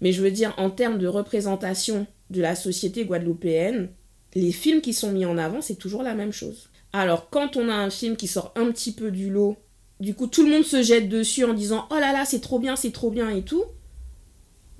Mais 0.00 0.12
je 0.12 0.22
veux 0.22 0.30
dire, 0.30 0.54
en 0.56 0.70
termes 0.70 0.98
de 0.98 1.06
représentation 1.06 2.06
de 2.30 2.40
la 2.40 2.54
société 2.54 3.04
guadeloupéenne, 3.04 3.88
les 4.34 4.52
films 4.52 4.80
qui 4.80 4.92
sont 4.92 5.12
mis 5.12 5.26
en 5.26 5.36
avant, 5.36 5.60
c'est 5.60 5.76
toujours 5.76 6.02
la 6.02 6.14
même 6.14 6.32
chose. 6.32 6.68
Alors, 6.92 7.30
quand 7.30 7.56
on 7.56 7.68
a 7.68 7.74
un 7.74 7.90
film 7.90 8.16
qui 8.16 8.26
sort 8.26 8.52
un 8.56 8.70
petit 8.70 8.92
peu 8.92 9.10
du 9.10 9.30
lot, 9.30 9.56
du 9.98 10.14
coup, 10.14 10.26
tout 10.26 10.44
le 10.44 10.50
monde 10.50 10.64
se 10.64 10.82
jette 10.82 11.08
dessus 11.08 11.44
en 11.44 11.52
disant 11.52 11.86
Oh 11.90 11.96
là 11.96 12.12
là, 12.12 12.24
c'est 12.24 12.40
trop 12.40 12.58
bien, 12.58 12.76
c'est 12.76 12.92
trop 12.92 13.10
bien 13.10 13.28
et 13.30 13.42
tout. 13.42 13.64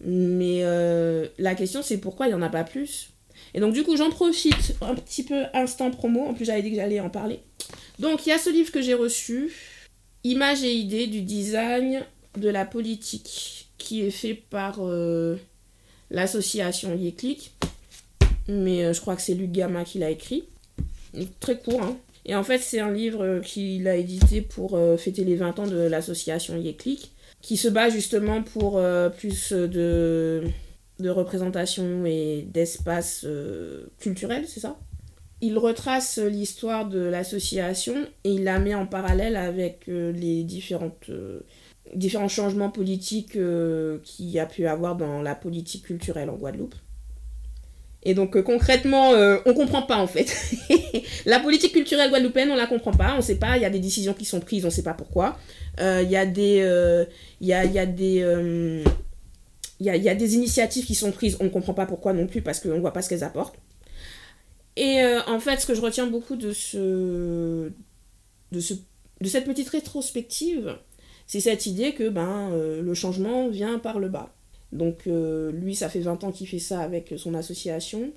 Mais 0.05 0.61
euh, 0.63 1.27
la 1.39 1.55
question, 1.55 1.83
c'est 1.83 1.99
pourquoi 1.99 2.27
il 2.27 2.31
n'y 2.31 2.35
en 2.35 2.43
a 2.43 2.49
pas 2.49 2.65
plus? 2.65 3.11
Et 3.55 3.61
donc, 3.61 3.75
du 3.75 3.83
coup, 3.83 3.97
j'en 3.97 4.11
profite 4.11 4.77
un 4.81 4.95
petit 4.95 5.25
peu 5.25 5.45
instant 5.53 5.91
promo. 5.91 6.27
En 6.27 6.35
plus, 6.35 6.45
j'avais 6.45 6.63
dit 6.63 6.71
que 6.71 6.77
j'allais 6.77 7.01
en 7.01 7.11
parler. 7.11 7.41
Donc, 7.99 8.27
il 8.27 8.31
y 8.31 8.33
a 8.33 8.39
ce 8.39 8.51
livre 8.51 8.73
que 8.73 8.81
j'ai 8.81 8.95
reçu 8.95 9.53
Images 10.25 10.65
et 10.65 10.73
idées 10.73 11.07
du 11.07 11.23
design 11.23 12.03
de 12.37 12.49
la 12.49 12.65
politique, 12.65 13.71
qui 13.79 14.03
est 14.03 14.11
fait 14.11 14.35
par 14.35 14.77
euh, 14.81 15.37
l'association 16.11 16.95
Yéclic. 16.95 17.53
Mais 18.49 18.85
euh, 18.85 18.93
je 18.93 19.01
crois 19.01 19.17
que 19.17 19.23
c'est 19.23 19.35
Luc 19.35 19.53
Gama 19.53 19.85
qui 19.85 19.99
l'a 19.99 20.11
écrit. 20.11 20.45
Très 21.41 21.59
court, 21.59 21.83
hein. 21.83 21.97
Et 22.27 22.35
en 22.35 22.45
fait, 22.45 22.59
c'est 22.59 22.81
un 22.81 22.93
livre 22.93 23.41
qu'il 23.41 23.89
a 23.89 23.97
édité 23.97 24.43
pour 24.43 24.77
euh, 24.77 24.97
fêter 24.97 25.25
les 25.25 25.37
20 25.37 25.59
ans 25.59 25.67
de 25.67 25.79
l'association 25.79 26.57
Yéclic, 26.57 27.13
qui 27.41 27.57
se 27.57 27.69
bat 27.69 27.89
justement 27.89 28.43
pour 28.43 28.81
plus 29.17 29.53
de, 29.53 30.45
de 30.99 31.11
représentation 31.11 32.05
et 32.05 32.47
d'espace 32.53 33.25
culturel, 33.99 34.45
c'est 34.47 34.61
ça? 34.61 34.77
Il 35.43 35.57
retrace 35.57 36.19
l'histoire 36.19 36.87
de 36.87 37.01
l'association 37.01 38.07
et 38.25 38.33
il 38.33 38.45
la 38.45 38.59
met 38.59 38.75
en 38.75 38.87
parallèle 38.87 39.37
avec 39.37 39.89
euh, 39.89 40.13
les 40.13 40.45
différentes, 40.45 41.09
euh, 41.09 41.41
différents 41.95 42.29
changements 42.29 42.71
politiques 42.71 43.37
euh, 43.37 43.99
qu'il 44.05 44.27
y 44.27 44.39
a 44.39 44.47
pu 44.47 44.67
avoir 44.67 44.97
dans 44.97 45.23
la 45.23 45.35
politique 45.35 45.85
culturelle 45.85 46.31
en 46.31 46.37
Guadeloupe. 46.37 46.75
Et 48.03 48.15
donc 48.15 48.41
concrètement, 48.43 49.11
on 49.45 49.53
comprend 49.53 49.83
pas 49.83 49.99
en 49.99 50.07
fait. 50.07 50.35
la 51.27 51.39
politique 51.39 51.75
culturelle 51.75 52.09
guadeloupéenne, 52.09 52.51
on 52.51 52.57
la 52.57 52.67
comprend 52.67 52.93
pas, 52.93 53.15
on 53.19 53.21
sait 53.21 53.35
pas, 53.35 53.59
il 53.59 53.63
y 53.63 53.67
a 53.67 53.69
des 53.69 53.79
décisions 53.79 54.15
qui 54.15 54.25
sont 54.25 54.41
prises, 54.41 54.65
on 54.65 54.71
sait 54.71 54.83
pas 54.83 54.95
pourquoi. 54.95 55.37
Il 55.79 56.09
y 56.09 56.17
a 56.17 56.25
des... 56.25 57.07
Y 57.43 57.53
a, 57.53 57.65
y 57.67 57.79
a 57.79 57.85
des... 57.85 58.83
il 59.81 59.87
y 59.87 59.99
y 59.99 60.09
a, 60.09 60.15
des 60.15 60.35
initiatives 60.35 60.87
qui 60.87 60.95
sont 60.95 61.13
prises, 61.13 61.37
on 61.41 61.45
ne 61.45 61.51
comprend 61.51 61.75
pas 61.75 61.85
pourquoi 61.85 62.15
non 62.15 62.27
plus, 62.27 62.41
parce 62.41 62.59
qu'on 62.61 62.71
ne 62.71 62.81
voit 62.81 62.95
pas 62.95 63.03
ce 63.03 63.11
qu'elles 63.11 63.23
apportent. 63.23 63.59
Et 64.77 65.03
euh, 65.03 65.21
en 65.27 65.41
fait, 65.41 65.61
ce 65.61 65.67
que 65.67 65.75
je 65.75 65.81
retiens 65.81 66.07
beaucoup 66.07 66.37
de, 66.37 66.53
ce, 66.53 67.71
de, 68.53 68.61
ce, 68.61 68.75
de 69.21 69.29
cette 69.29 69.45
petite 69.45 69.69
rétrospective, 69.69 70.79
c'est 71.31 71.39
cette 71.39 71.67
idée 71.67 71.95
que 71.95 72.09
ben, 72.09 72.51
euh, 72.51 72.83
le 72.83 72.93
changement 72.93 73.47
vient 73.47 73.79
par 73.79 74.01
le 74.01 74.09
bas. 74.09 74.35
Donc 74.73 75.07
euh, 75.07 75.53
lui, 75.53 75.77
ça 75.77 75.89
fait 75.89 76.01
20 76.01 76.25
ans 76.25 76.33
qu'il 76.33 76.49
fait 76.49 76.59
ça 76.59 76.81
avec 76.81 77.15
son 77.19 77.35
association. 77.35 78.11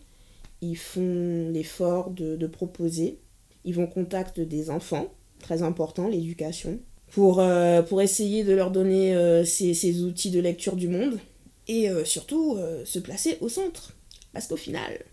Ils 0.61 0.75
font 0.75 1.51
l'effort 1.51 2.09
de, 2.09 2.47
proposer. 2.47 3.19
Ils 3.65 3.75
vont 3.75 3.83
au 3.83 3.87
contact 3.87 4.39
des 4.39 4.71
enfants, 4.71 5.13
très 5.37 5.61
important, 5.61 6.07
l'éducation, 6.07 6.79
pour, 7.11 7.43
pour 7.87 8.01
essayer 8.01 8.43
de 8.43 8.53
leur 8.53 8.71
donner 8.71 9.43
ces, 9.45 9.75
ces, 9.75 10.01
outils 10.01 10.31
de 10.31 10.39
lecture 10.39 10.75
du 10.75 10.87
monde. 10.87 11.19
Et 11.67 11.89
surtout, 12.05 12.57
se 12.83 12.97
placer 12.97 13.37
au 13.41 13.49
centre. 13.49 13.95
Parce 14.31 14.47
qu'au 14.47 14.55
final, 14.55 15.05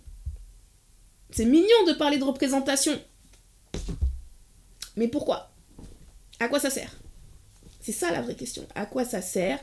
c'est 1.31 1.45
mignon 1.45 1.85
de 1.87 1.93
parler 1.93 2.17
de 2.17 2.25
représentation. 2.25 2.99
Mais 4.97 5.09
pourquoi? 5.09 5.51
À 6.39 6.49
quoi 6.49 6.61
ça 6.61 6.71
sert? 6.71 6.97
C'est 7.81 7.93
ça 7.93 8.13
la 8.13 8.21
vraie 8.21 8.35
question. 8.35 8.63
À 8.75 8.87
quoi 8.87 9.05
ça 9.05 9.23
sert 9.23 9.59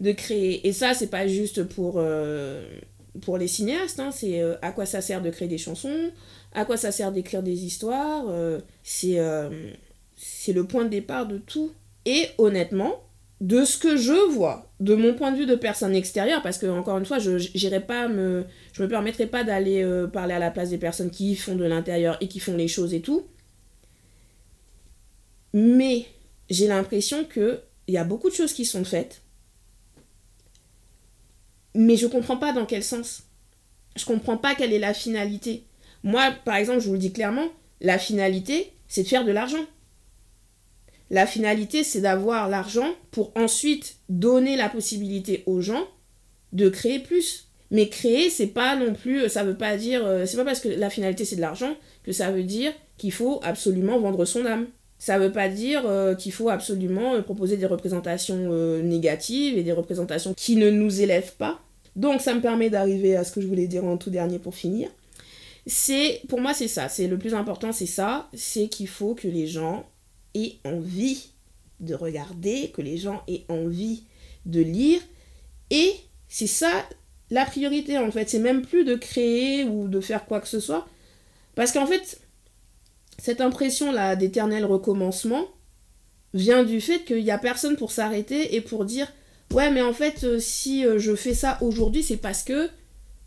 de 0.00 0.12
créer? 0.12 0.66
Et 0.66 0.72
ça, 0.72 0.94
c'est 0.94 1.08
pas 1.08 1.26
juste 1.26 1.64
pour, 1.64 1.94
euh, 1.96 2.66
pour 3.20 3.36
les 3.36 3.48
cinéastes, 3.48 4.00
hein. 4.00 4.10
c'est 4.12 4.40
euh, 4.40 4.54
à 4.62 4.70
quoi 4.70 4.86
ça 4.86 5.00
sert 5.00 5.20
de 5.20 5.30
créer 5.30 5.48
des 5.48 5.58
chansons, 5.58 6.10
à 6.52 6.64
quoi 6.64 6.76
ça 6.76 6.92
sert 6.92 7.12
d'écrire 7.12 7.42
des 7.42 7.64
histoires? 7.64 8.26
Euh, 8.28 8.60
c'est 8.84 10.52
le 10.52 10.64
point 10.64 10.84
de 10.84 10.90
départ 10.90 11.26
de 11.26 11.38
tout. 11.38 11.72
Et 12.06 12.28
honnêtement, 12.38 13.02
de 13.40 13.64
ce 13.64 13.76
que 13.76 13.96
je 13.96 14.30
vois, 14.30 14.70
de 14.80 14.94
mon 14.94 15.14
point 15.14 15.32
de 15.32 15.36
vue 15.36 15.46
de 15.46 15.54
personne 15.54 15.94
extérieure, 15.94 16.42
parce 16.42 16.58
que 16.58 16.66
encore 16.66 16.98
une 16.98 17.04
fois, 17.06 17.18
je 17.18 17.32
n'irai 17.54 17.80
pas 17.80 18.08
me, 18.08 18.44
je 18.72 18.82
me 18.82 18.88
permettrai 18.88 19.26
pas 19.26 19.44
d'aller 19.44 19.84
parler 20.12 20.34
à 20.34 20.38
la 20.38 20.50
place 20.50 20.70
des 20.70 20.78
personnes 20.78 21.10
qui 21.10 21.36
font 21.36 21.54
de 21.54 21.64
l'intérieur 21.64 22.16
et 22.20 22.28
qui 22.28 22.40
font 22.40 22.56
les 22.56 22.68
choses 22.68 22.94
et 22.94 23.00
tout. 23.00 23.26
Mais 25.52 26.06
j'ai 26.50 26.66
l'impression 26.66 27.24
que 27.24 27.60
il 27.86 27.94
y 27.94 27.98
a 27.98 28.04
beaucoup 28.04 28.28
de 28.28 28.34
choses 28.34 28.52
qui 28.52 28.64
sont 28.64 28.84
faites, 28.84 29.22
mais 31.74 31.96
je 31.96 32.06
comprends 32.06 32.36
pas 32.36 32.52
dans 32.52 32.66
quel 32.66 32.82
sens. 32.82 33.22
Je 33.96 34.04
comprends 34.04 34.36
pas 34.36 34.54
quelle 34.54 34.72
est 34.72 34.78
la 34.78 34.94
finalité. 34.94 35.64
Moi, 36.02 36.32
par 36.44 36.56
exemple, 36.56 36.80
je 36.80 36.86
vous 36.86 36.92
le 36.94 36.98
dis 36.98 37.12
clairement, 37.12 37.48
la 37.80 37.98
finalité, 37.98 38.72
c'est 38.86 39.02
de 39.02 39.08
faire 39.08 39.24
de 39.24 39.32
l'argent. 39.32 39.64
La 41.10 41.26
finalité, 41.26 41.84
c'est 41.84 42.02
d'avoir 42.02 42.48
l'argent 42.48 42.94
pour 43.10 43.32
ensuite 43.36 43.96
donner 44.08 44.56
la 44.56 44.68
possibilité 44.68 45.42
aux 45.46 45.60
gens 45.60 45.86
de 46.52 46.68
créer 46.68 46.98
plus. 46.98 47.48
Mais 47.70 47.88
créer, 47.88 48.30
c'est 48.30 48.46
pas 48.46 48.76
non 48.76 48.94
plus, 48.94 49.28
ça 49.28 49.44
veut 49.44 49.56
pas 49.56 49.76
dire, 49.76 50.04
euh, 50.06 50.24
c'est 50.24 50.36
pas 50.36 50.44
parce 50.44 50.60
que 50.60 50.68
la 50.68 50.88
finalité 50.88 51.26
c'est 51.26 51.36
de 51.36 51.42
l'argent 51.42 51.76
que 52.02 52.12
ça 52.12 52.30
veut 52.30 52.42
dire 52.42 52.72
qu'il 52.96 53.12
faut 53.12 53.40
absolument 53.42 53.98
vendre 54.00 54.24
son 54.24 54.46
âme. 54.46 54.68
Ça 54.98 55.18
veut 55.18 55.32
pas 55.32 55.48
dire 55.48 55.82
euh, 55.86 56.14
qu'il 56.14 56.32
faut 56.32 56.48
absolument 56.48 57.14
euh, 57.14 57.22
proposer 57.22 57.56
des 57.56 57.66
représentations 57.66 58.52
négatives 58.82 59.56
et 59.56 59.62
des 59.62 59.72
représentations 59.72 60.34
qui 60.34 60.56
ne 60.56 60.70
nous 60.70 61.00
élèvent 61.00 61.36
pas. 61.36 61.60
Donc 61.96 62.20
ça 62.20 62.34
me 62.34 62.40
permet 62.40 62.70
d'arriver 62.70 63.16
à 63.16 63.24
ce 63.24 63.32
que 63.32 63.40
je 63.40 63.46
voulais 63.46 63.66
dire 63.66 63.84
en 63.84 63.96
tout 63.96 64.10
dernier 64.10 64.38
pour 64.38 64.54
finir. 64.54 64.88
C'est, 65.66 66.22
pour 66.28 66.40
moi 66.40 66.54
c'est 66.54 66.68
ça, 66.68 66.88
c'est 66.88 67.08
le 67.08 67.18
plus 67.18 67.34
important, 67.34 67.72
c'est 67.72 67.86
ça, 67.86 68.28
c'est 68.32 68.68
qu'il 68.68 68.88
faut 68.88 69.14
que 69.14 69.28
les 69.28 69.46
gens 69.46 69.84
aient 70.34 70.54
envie 70.64 71.30
de 71.80 71.94
regarder, 71.94 72.70
que 72.70 72.82
les 72.82 72.96
gens 72.96 73.22
aient 73.28 73.44
envie 73.48 74.04
de 74.46 74.60
lire. 74.60 75.00
Et 75.70 75.92
c'est 76.28 76.46
ça 76.46 76.70
la 77.30 77.44
priorité 77.44 77.98
en 77.98 78.10
fait. 78.10 78.28
C'est 78.28 78.38
même 78.38 78.62
plus 78.62 78.84
de 78.84 78.94
créer 78.94 79.64
ou 79.64 79.88
de 79.88 80.00
faire 80.00 80.24
quoi 80.24 80.40
que 80.40 80.48
ce 80.48 80.60
soit. 80.60 80.86
Parce 81.54 81.72
qu'en 81.72 81.86
fait, 81.86 82.20
cette 83.20 83.40
impression-là 83.40 84.16
d'éternel 84.16 84.64
recommencement 84.64 85.44
vient 86.34 86.64
du 86.64 86.80
fait 86.80 87.04
qu'il 87.04 87.24
n'y 87.24 87.30
a 87.30 87.38
personne 87.38 87.76
pour 87.76 87.90
s'arrêter 87.90 88.54
et 88.54 88.60
pour 88.60 88.84
dire 88.84 89.12
Ouais, 89.52 89.70
mais 89.70 89.82
en 89.82 89.94
fait, 89.94 90.24
euh, 90.24 90.38
si 90.38 90.84
euh, 90.84 90.98
je 90.98 91.14
fais 91.14 91.34
ça 91.34 91.56
aujourd'hui, 91.62 92.02
c'est 92.02 92.18
parce 92.18 92.42
que 92.42 92.68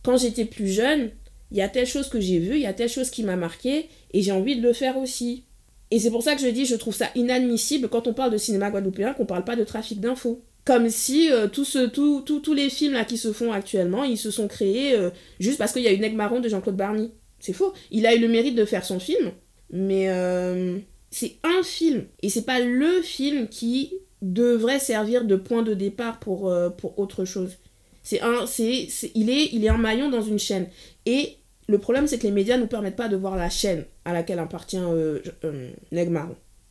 quand 0.03 0.17
j'étais 0.17 0.45
plus 0.45 0.67
jeune, 0.67 1.09
il 1.51 1.57
y 1.57 1.61
a 1.61 1.69
telle 1.69 1.87
chose 1.87 2.09
que 2.09 2.19
j'ai 2.19 2.39
vue, 2.39 2.55
il 2.55 2.61
y 2.61 2.67
a 2.67 2.73
telle 2.73 2.89
chose 2.89 3.09
qui 3.09 3.23
m'a 3.23 3.35
marqué 3.35 3.89
et 4.13 4.21
j'ai 4.21 4.31
envie 4.31 4.55
de 4.55 4.61
le 4.61 4.73
faire 4.73 4.97
aussi. 4.97 5.45
Et 5.91 5.99
c'est 5.99 6.09
pour 6.09 6.23
ça 6.23 6.35
que 6.35 6.41
je 6.41 6.47
dis, 6.47 6.65
je 6.65 6.75
trouve 6.75 6.95
ça 6.95 7.09
inadmissible 7.15 7.89
quand 7.89 8.07
on 8.07 8.13
parle 8.13 8.31
de 8.31 8.37
cinéma 8.37 8.71
guadeloupéen 8.71 9.13
qu'on 9.13 9.25
parle 9.25 9.43
pas 9.43 9.57
de 9.57 9.65
trafic 9.65 9.99
d'infos. 9.99 10.41
Comme 10.63 10.89
si 10.89 11.31
euh, 11.31 11.47
tous 11.47 12.53
les 12.53 12.69
films 12.69 12.93
là 12.93 13.03
qui 13.03 13.17
se 13.17 13.33
font 13.33 13.51
actuellement, 13.51 14.03
ils 14.03 14.17
se 14.17 14.31
sont 14.31 14.47
créés 14.47 14.95
euh, 14.95 15.09
juste 15.39 15.57
parce 15.57 15.73
qu'il 15.73 15.81
y 15.81 15.87
a 15.87 15.91
une 15.91 16.03
aigle 16.03 16.15
marron 16.15 16.39
de 16.39 16.47
Jean-Claude 16.47 16.77
Barny. 16.77 17.11
C'est 17.39 17.53
faux. 17.53 17.73
Il 17.89 18.05
a 18.05 18.15
eu 18.15 18.19
le 18.19 18.27
mérite 18.27 18.55
de 18.55 18.63
faire 18.63 18.85
son 18.85 18.99
film, 18.99 19.31
mais 19.71 20.09
euh, 20.09 20.77
c'est 21.09 21.37
un 21.43 21.63
film. 21.63 22.05
Et 22.21 22.29
c'est 22.29 22.45
pas 22.45 22.59
le 22.59 23.01
film 23.01 23.47
qui 23.47 23.93
devrait 24.21 24.79
servir 24.79 25.25
de 25.25 25.35
point 25.35 25.63
de 25.63 25.73
départ 25.73 26.19
pour, 26.19 26.53
pour 26.77 26.99
autre 26.99 27.25
chose. 27.25 27.57
C'est 28.03 28.21
un, 28.21 28.45
c'est, 28.45 28.87
il, 29.15 29.29
est, 29.29 29.49
il 29.53 29.65
est 29.65 29.69
un 29.69 29.77
maillon 29.77 30.09
dans 30.09 30.21
une 30.21 30.39
chaîne. 30.39 30.67
Et 31.05 31.37
le 31.67 31.77
problème, 31.77 32.07
c'est 32.07 32.17
que 32.17 32.23
les 32.23 32.31
médias 32.31 32.57
ne 32.57 32.63
nous 32.63 32.67
permettent 32.67 32.95
pas 32.95 33.07
de 33.07 33.15
voir 33.15 33.35
la 33.35 33.49
chaîne 33.49 33.85
à 34.05 34.13
laquelle 34.13 34.39
appartient 34.39 34.77
euh, 34.77 35.19
euh. 35.43 35.69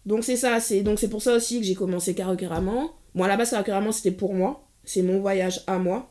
Donc 0.06 0.24
c'est 0.24 0.36
ça, 0.36 0.60
c'est 0.60 0.82
donc 0.82 0.98
c'est 0.98 1.08
pour 1.08 1.22
ça 1.22 1.34
aussi 1.34 1.60
que 1.60 1.66
j'ai 1.66 1.74
commencé 1.74 2.14
Caracuramment. 2.14 2.92
Moi, 3.14 3.26
à 3.26 3.28
la 3.28 3.36
base, 3.36 3.50
Caracuramment, 3.50 3.92
c'était 3.92 4.10
pour 4.10 4.34
moi. 4.34 4.68
C'est 4.84 5.02
mon 5.02 5.20
voyage 5.20 5.62
à 5.66 5.78
moi 5.78 6.10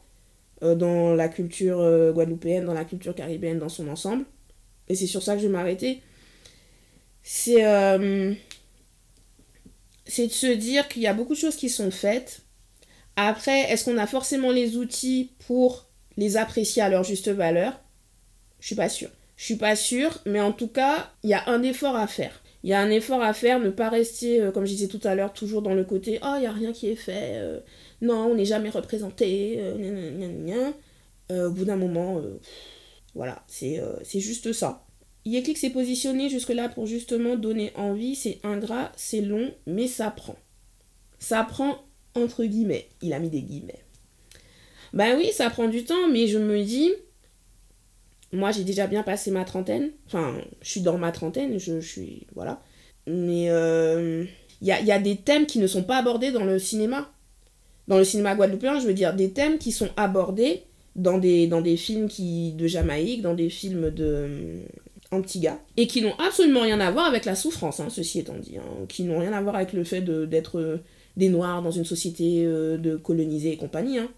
euh, 0.64 0.76
dans 0.76 1.14
la 1.14 1.28
culture 1.28 1.80
euh, 1.80 2.12
guadeloupéenne, 2.12 2.66
dans 2.66 2.74
la 2.74 2.86
culture 2.86 3.16
caribéenne 3.16 3.60
dans 3.60 3.70
son 3.70 3.88
ensemble. 3.90 4.26
Et 4.88 4.96
c'est 4.96 5.08
sur 5.08 5.22
ça 5.22 5.36
que 5.36 5.42
je 5.42 5.48
vais 5.48 5.54
m'arrêter. 5.54 6.02
C'est 7.24 7.64
c'est 10.06 10.28
de 10.28 10.32
se 10.32 10.48
dire 10.48 10.88
qu'il 10.88 11.04
y 11.04 11.08
a 11.08 11.14
beaucoup 11.14 11.34
de 11.34 11.40
choses 11.40 11.56
qui 11.56 11.70
sont 11.70 11.92
faites. 11.92 12.42
Après, 13.16 13.72
est-ce 13.72 13.86
qu'on 13.86 13.98
a 13.98 14.08
forcément 14.08 14.52
les 14.52 14.76
outils 14.76 15.32
pour 15.46 15.86
les 16.18 16.36
apprécier 16.36 16.82
à 16.82 16.90
leur 16.90 17.04
juste 17.04 17.30
valeur? 17.30 17.80
Je 18.60 18.68
suis 18.68 18.76
pas 18.76 18.90
sûre. 18.90 19.10
Je 19.38 19.46
suis 19.46 19.56
pas 19.56 19.76
sûre, 19.76 20.20
mais 20.26 20.42
en 20.42 20.52
tout 20.52 20.68
cas, 20.68 21.12
il 21.24 21.30
y 21.30 21.34
a 21.34 21.48
un 21.48 21.62
effort 21.64 21.96
à 21.96 22.08
faire. 22.08 22.42
Il 22.64 22.70
y 22.70 22.74
a 22.74 22.82
un 22.82 22.90
effort 22.90 23.22
à 23.22 23.34
faire, 23.34 23.60
ne 23.60 23.70
pas 23.70 23.90
rester, 23.90 24.42
euh, 24.42 24.52
comme 24.52 24.66
je 24.66 24.72
disais 24.72 24.88
tout 24.88 25.00
à 25.04 25.16
l'heure, 25.16 25.32
toujours 25.32 25.62
dans 25.62 25.74
le 25.74 25.86
côté 25.86 26.20
Oh, 26.24 26.34
il 26.36 26.42
n'y 26.42 26.48
a 26.48 26.52
rien 26.52 26.74
qui 26.74 26.90
est 26.90 26.96
fait, 26.96 27.36
euh, 27.36 27.60
non, 28.02 28.26
on 28.32 28.36
n'est 28.36 28.46
jamais 28.46 28.70
représenté, 28.70 29.58
euh, 29.60 30.72
au 31.30 31.52
bout 31.52 31.64
d'un 31.64 31.78
moment, 31.78 32.22
voilà, 33.16 33.44
c'est 33.48 33.80
juste 34.20 34.52
ça. 34.52 34.86
Yeklik 35.26 35.58
s'est 35.58 35.70
positionné 35.70 36.30
jusque-là 36.30 36.70
pour 36.70 36.86
justement 36.86 37.36
donner 37.36 37.72
envie, 37.76 38.16
c'est 38.16 38.40
ingrat, 38.44 38.92
c'est 38.96 39.22
long, 39.22 39.54
mais 39.68 39.88
ça 39.88 40.12
prend. 40.12 40.38
Ça 41.20 41.44
prend 41.44 41.84
entre 42.16 42.44
guillemets. 42.46 42.88
Il 43.02 43.14
a 43.14 43.20
mis 43.20 43.30
des 43.30 43.42
guillemets. 43.42 43.84
Ben 44.94 45.18
oui, 45.18 45.30
ça 45.34 45.50
prend 45.50 45.68
du 45.68 45.84
temps, 45.84 46.08
mais 46.12 46.28
je 46.28 46.40
me 46.40 46.64
dis, 46.64 46.92
moi 48.32 48.52
j'ai 48.52 48.64
déjà 48.64 48.88
bien 48.88 49.04
passé 49.04 49.30
ma 49.30 49.46
trentaine. 49.46 49.92
Enfin, 50.08 50.36
je 50.62 50.70
suis 50.70 50.82
dans 50.82 50.98
ma 50.98 51.12
trentaine, 51.12 51.60
je, 51.60 51.80
suis. 51.80 52.26
Voilà. 52.34 52.62
Mais 53.06 53.44
il 53.44 53.50
euh, 53.50 54.26
y, 54.62 54.72
a, 54.72 55.00
des 55.00 55.18
thèmes 55.18 55.46
qui 55.46 55.60
ne 55.60 55.68
sont 55.68 55.84
pas 55.84 55.98
abordés 55.98 56.32
dans 56.32 56.46
le 56.46 56.58
cinéma. 56.60 57.12
Dans 57.88 57.98
le 57.98 58.04
cinéma 58.04 58.36
guadeloupéen, 58.36 58.80
je 58.80 58.88
veux 58.88 58.94
dire, 58.94 59.16
des 59.16 59.32
thèmes 59.32 59.58
qui 59.58 59.72
sont 59.72 59.90
abordés 59.98 60.64
dans 60.96 61.18
des, 61.18 61.78
films 61.78 62.08
de 62.08 62.68
Jamaïque, 62.68 63.22
dans 63.22 63.34
des 63.34 63.50
films 63.50 63.90
de 63.90 64.62
euh, 65.14 65.18
Antigua, 65.18 65.60
et 65.78 65.88
qui 65.88 66.02
n'ont 66.02 66.16
absolument 66.18 66.62
rien 66.62 66.80
à 66.80 66.92
voir 66.92 67.06
avec 67.06 67.26
la 67.26 67.36
souffrance, 67.36 67.80
hein, 67.80 67.88
ceci 67.90 68.20
étant 68.20 68.38
dit, 68.38 68.58
hein, 68.58 68.86
qui 68.88 69.04
n'ont 69.04 69.20
rien 69.20 69.34
à 69.34 69.42
voir 69.42 69.56
avec 69.56 69.74
le 69.74 69.84
fait 69.84 70.02
d'être 70.02 70.60
euh, 70.60 70.78
des 71.18 71.30
Noirs 71.30 71.62
dans 71.62 71.72
une 71.72 71.86
société 71.86 72.46
de 72.46 72.96
colonisés 72.96 73.52
et 73.52 73.58
compagnie. 73.58 73.98
Hein. 73.98 74.10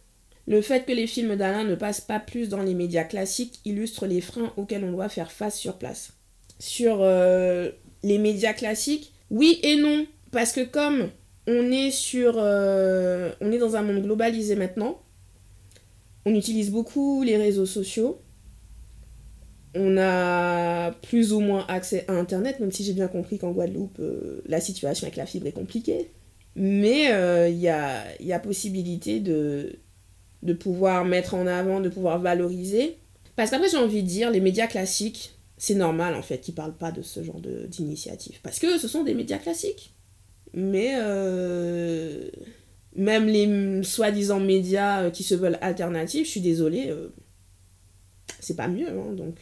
Le 0.48 0.62
fait 0.62 0.86
que 0.86 0.91
les 0.91 1.07
films 1.07 1.36
d'Alain 1.36 1.63
ne 1.63 1.75
passent 1.75 2.01
pas 2.01 2.19
plus 2.19 2.50
dans 2.50 2.62
les 2.62 2.74
médias 2.74 3.03
classiques 3.03 3.60
illustre 3.63 4.07
les 4.07 4.21
freins 4.21 4.51
auxquels 4.57 4.83
on 4.83 4.91
doit 4.91 5.10
faire 5.10 5.31
face 5.31 5.57
sur 5.57 5.77
place. 5.77 6.13
Sur 6.60 6.98
euh, 7.01 7.71
les 8.03 8.17
médias 8.17 8.53
classiques, 8.53 9.13
oui 9.29 9.60
et 9.63 9.75
non, 9.75 10.05
parce 10.31 10.51
que 10.51 10.62
comme 10.62 11.10
on 11.48 11.71
est 11.71 11.91
sur, 11.91 12.36
euh, 12.38 13.31
on 13.39 13.51
est 13.51 13.60
dans 13.60 13.75
un 13.75 13.81
monde 13.81 14.01
globalisé 14.03 14.55
maintenant, 14.55 15.01
on 16.25 16.33
utilise 16.33 16.71
beaucoup 16.71 17.24
les 17.24 17.38
réseaux 17.38 17.65
sociaux, 17.65 18.19
on 19.74 19.98
a 19.98 20.80
plus 20.89 21.33
ou 21.33 21.39
moins 21.39 21.65
accès 21.67 22.05
à 22.07 22.13
Internet, 22.13 22.59
même 22.59 22.71
si 22.71 22.83
j'ai 22.83 22.93
bien 22.93 23.07
compris 23.07 23.38
qu'en 23.38 23.51
Guadeloupe, 23.51 24.00
euh, 24.00 24.41
la 24.47 24.59
situation 24.59 25.05
avec 25.05 25.17
la 25.17 25.27
fibre 25.27 25.45
est 25.45 25.51
compliquée. 25.51 26.09
Mais 26.55 27.05
il 27.50 27.59
y 27.59 27.69
a, 27.69 28.03
y, 28.19 28.33
a, 28.33 28.39
possibilité 28.39 29.19
de, 29.21 29.79
de 30.43 30.53
pouvoir 30.53 31.05
mettre 31.05 31.35
en 31.35 31.47
avant, 31.47 31.79
de 31.79 31.88
pouvoir 31.88 32.19
valoriser. 32.19 32.97
Parce 33.35 33.51
qu'après, 33.51 33.69
j'ai 33.69 33.77
envie 33.77 34.03
de 34.03 34.07
dire, 34.07 34.31
les 34.31 34.41
médias 34.41 34.67
classiques, 34.67 35.35
c'est 35.57 35.75
normal 35.75 36.15
en 36.15 36.23
fait 36.23 36.39
qu'ils 36.39 36.55
parlent 36.55 36.75
pas 36.75 36.91
de 36.91 37.03
ce 37.03 37.23
genre 37.23 37.39
d'initiative. 37.39 38.39
Parce 38.41 38.57
que 38.57 38.79
ce 38.79 38.88
sont 38.88 39.03
des 39.03 39.13
médias 39.13 39.38
classiques. 39.38 39.93
Mais 40.53 40.93
euh, 40.95 42.29
même 42.95 43.27
les 43.27 43.83
soi-disant 43.83 44.39
médias 44.39 45.03
euh, 45.03 45.09
qui 45.11 45.23
se 45.23 45.35
veulent 45.35 45.59
alternatifs, 45.61 46.25
je 46.25 46.31
suis 46.31 46.41
désolée, 46.41 46.88
euh, 46.89 47.09
c'est 48.39 48.55
pas 48.55 48.67
mieux. 48.67 48.89
Hein. 48.89 49.13
donc 49.13 49.35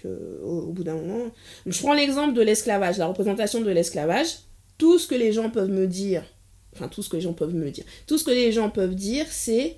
au, 0.43 0.47
au, 0.47 0.71
bout 0.71 0.83
d'un 0.83 0.95
moment. 0.95 1.31
Je 1.65 1.79
prends 1.79 1.93
l'exemple 1.93 2.33
de 2.33 2.41
l'esclavage, 2.41 2.97
la 2.97 3.07
représentation 3.07 3.61
de 3.61 3.69
l'esclavage. 3.69 4.39
Tout 4.77 4.97
ce 4.97 5.07
que 5.07 5.15
les 5.15 5.33
gens 5.33 5.49
peuvent 5.49 5.71
me 5.71 5.87
dire, 5.87 6.23
enfin 6.73 6.87
tout 6.87 7.03
ce 7.03 7.09
que 7.09 7.17
les 7.17 7.21
gens 7.21 7.33
peuvent 7.33 7.53
me 7.53 7.69
dire, 7.69 7.83
tout 8.07 8.17
ce 8.17 8.23
que 8.23 8.31
les 8.31 8.51
gens 8.51 8.69
peuvent 8.69 8.95
dire, 8.95 9.25
c'est 9.29 9.77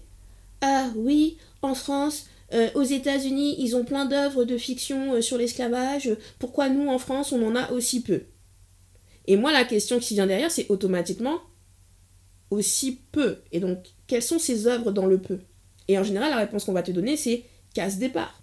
ah 0.62 0.92
oui, 0.96 1.38
en 1.64 1.74
France, 1.74 2.28
euh, 2.54 2.70
aux 2.76 2.84
États-Unis, 2.84 3.56
ils 3.60 3.76
ont 3.76 3.84
plein 3.84 4.06
d'œuvres 4.06 4.46
de 4.46 4.58
fiction 4.58 5.14
euh, 5.14 5.22
sur 5.22 5.38
l'esclavage. 5.38 6.16
Pourquoi 6.38 6.70
nous, 6.70 6.88
en 6.90 7.00
France, 7.00 7.32
on 7.32 7.44
en 7.44 7.56
a 7.56 7.72
aussi 7.72 8.04
peu? 8.04 8.24
Et 9.26 9.38
moi, 9.38 9.52
la 9.52 9.64
question 9.64 10.00
qui 10.00 10.14
vient 10.14 10.28
derrière, 10.28 10.52
c'est 10.52 10.70
automatiquement 10.70 11.40
aussi 12.50 13.00
peu. 13.12 13.38
Et 13.52 13.60
donc, 13.60 13.86
quelles 14.08 14.22
sont 14.22 14.40
ces 14.40 14.68
œuvres 14.68 14.92
dans 14.92 15.06
le 15.06 15.20
peu? 15.20 15.40
Et 15.88 15.98
en 15.98 16.04
général, 16.04 16.30
la 16.30 16.38
réponse 16.38 16.66
qu'on 16.66 16.74
va 16.74 16.84
te 16.84 16.92
donner, 16.92 17.18
c'est 17.18 17.46
casse 17.74 17.98
départ. 17.98 18.41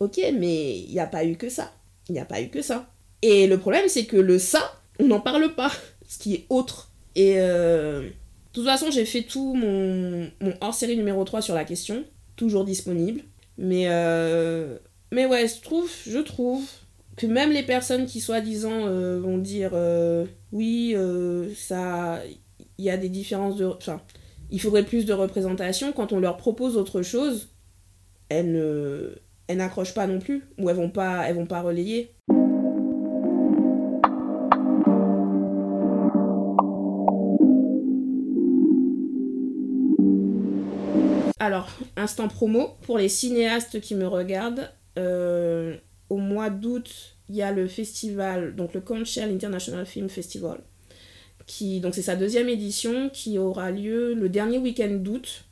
Ok, 0.00 0.20
mais 0.34 0.78
il 0.78 0.90
n'y 0.90 1.00
a 1.00 1.06
pas 1.06 1.24
eu 1.24 1.36
que 1.36 1.48
ça. 1.48 1.72
Il 2.08 2.12
n'y 2.12 2.20
a 2.20 2.24
pas 2.24 2.40
eu 2.40 2.48
que 2.48 2.62
ça. 2.62 2.88
Et 3.22 3.46
le 3.46 3.58
problème, 3.58 3.88
c'est 3.88 4.04
que 4.04 4.16
le 4.16 4.38
ça, 4.38 4.80
on 4.98 5.06
n'en 5.06 5.20
parle 5.20 5.54
pas. 5.54 5.72
Ce 6.06 6.18
qui 6.18 6.34
est 6.34 6.46
autre. 6.50 6.90
Et 7.14 7.36
euh, 7.38 8.02
de 8.02 8.12
toute 8.52 8.66
façon, 8.66 8.90
j'ai 8.90 9.04
fait 9.04 9.22
tout 9.22 9.54
mon, 9.54 10.30
hors-série 10.60 10.96
numéro 10.96 11.24
3 11.24 11.40
sur 11.40 11.54
la 11.54 11.64
question, 11.64 12.04
toujours 12.36 12.64
disponible. 12.64 13.22
Mais, 13.56 13.84
euh, 13.88 14.76
mais 15.12 15.26
ouais, 15.26 15.48
je 15.48 15.60
trouve, 15.62 15.90
je 16.06 16.18
trouve 16.18 16.64
que 17.16 17.26
même 17.26 17.50
les 17.50 17.62
personnes 17.62 18.06
qui 18.06 18.20
soi-disant 18.20 18.86
euh, 18.86 19.20
vont 19.20 19.38
dire 19.38 19.72
oui, 20.52 20.94
ça, 21.56 22.20
il 22.78 22.84
y 22.84 22.90
a 22.90 22.96
des 22.96 23.08
différences 23.08 23.56
de. 23.56 23.64
Enfin, 23.64 24.02
il 24.50 24.60
faudrait 24.60 24.84
plus 24.84 25.06
de 25.06 25.12
représentation, 25.12 25.92
quand 25.92 26.12
on 26.12 26.20
leur 26.20 26.36
propose 26.36 26.76
autre 26.76 27.02
chose, 27.02 27.48
elles 28.28 28.52
ne 28.52 29.14
elles 29.46 29.58
n'accrochent 29.58 29.94
pas 29.94 30.06
non 30.06 30.18
plus 30.18 30.44
ou 30.58 30.70
elles 30.70 30.76
vont 30.76 30.90
pas 30.90 31.28
elles 31.28 31.36
vont 31.36 31.46
pas 31.46 31.60
relayer 31.60 32.14
Alors, 41.44 41.68
instant 41.98 42.26
promo 42.28 42.70
pour 42.82 42.96
les 42.96 43.10
cinéastes 43.10 43.78
qui 43.78 43.94
me 43.94 44.06
regardent. 44.06 44.70
Euh, 44.98 45.76
au 46.08 46.16
mois 46.16 46.48
d'août, 46.48 47.16
il 47.28 47.36
y 47.36 47.42
a 47.42 47.52
le 47.52 47.66
festival, 47.66 48.56
donc 48.56 48.72
le 48.72 48.80
Conchel 48.80 49.30
International 49.30 49.84
Film 49.84 50.08
Festival. 50.08 50.60
Qui, 51.46 51.80
donc 51.80 51.94
c'est 51.94 52.00
sa 52.00 52.16
deuxième 52.16 52.48
édition 52.48 53.10
qui 53.10 53.38
aura 53.38 53.70
lieu 53.70 54.14
le 54.14 54.30
dernier 54.30 54.56
week-end 54.56 54.88
d'août. 54.92 55.44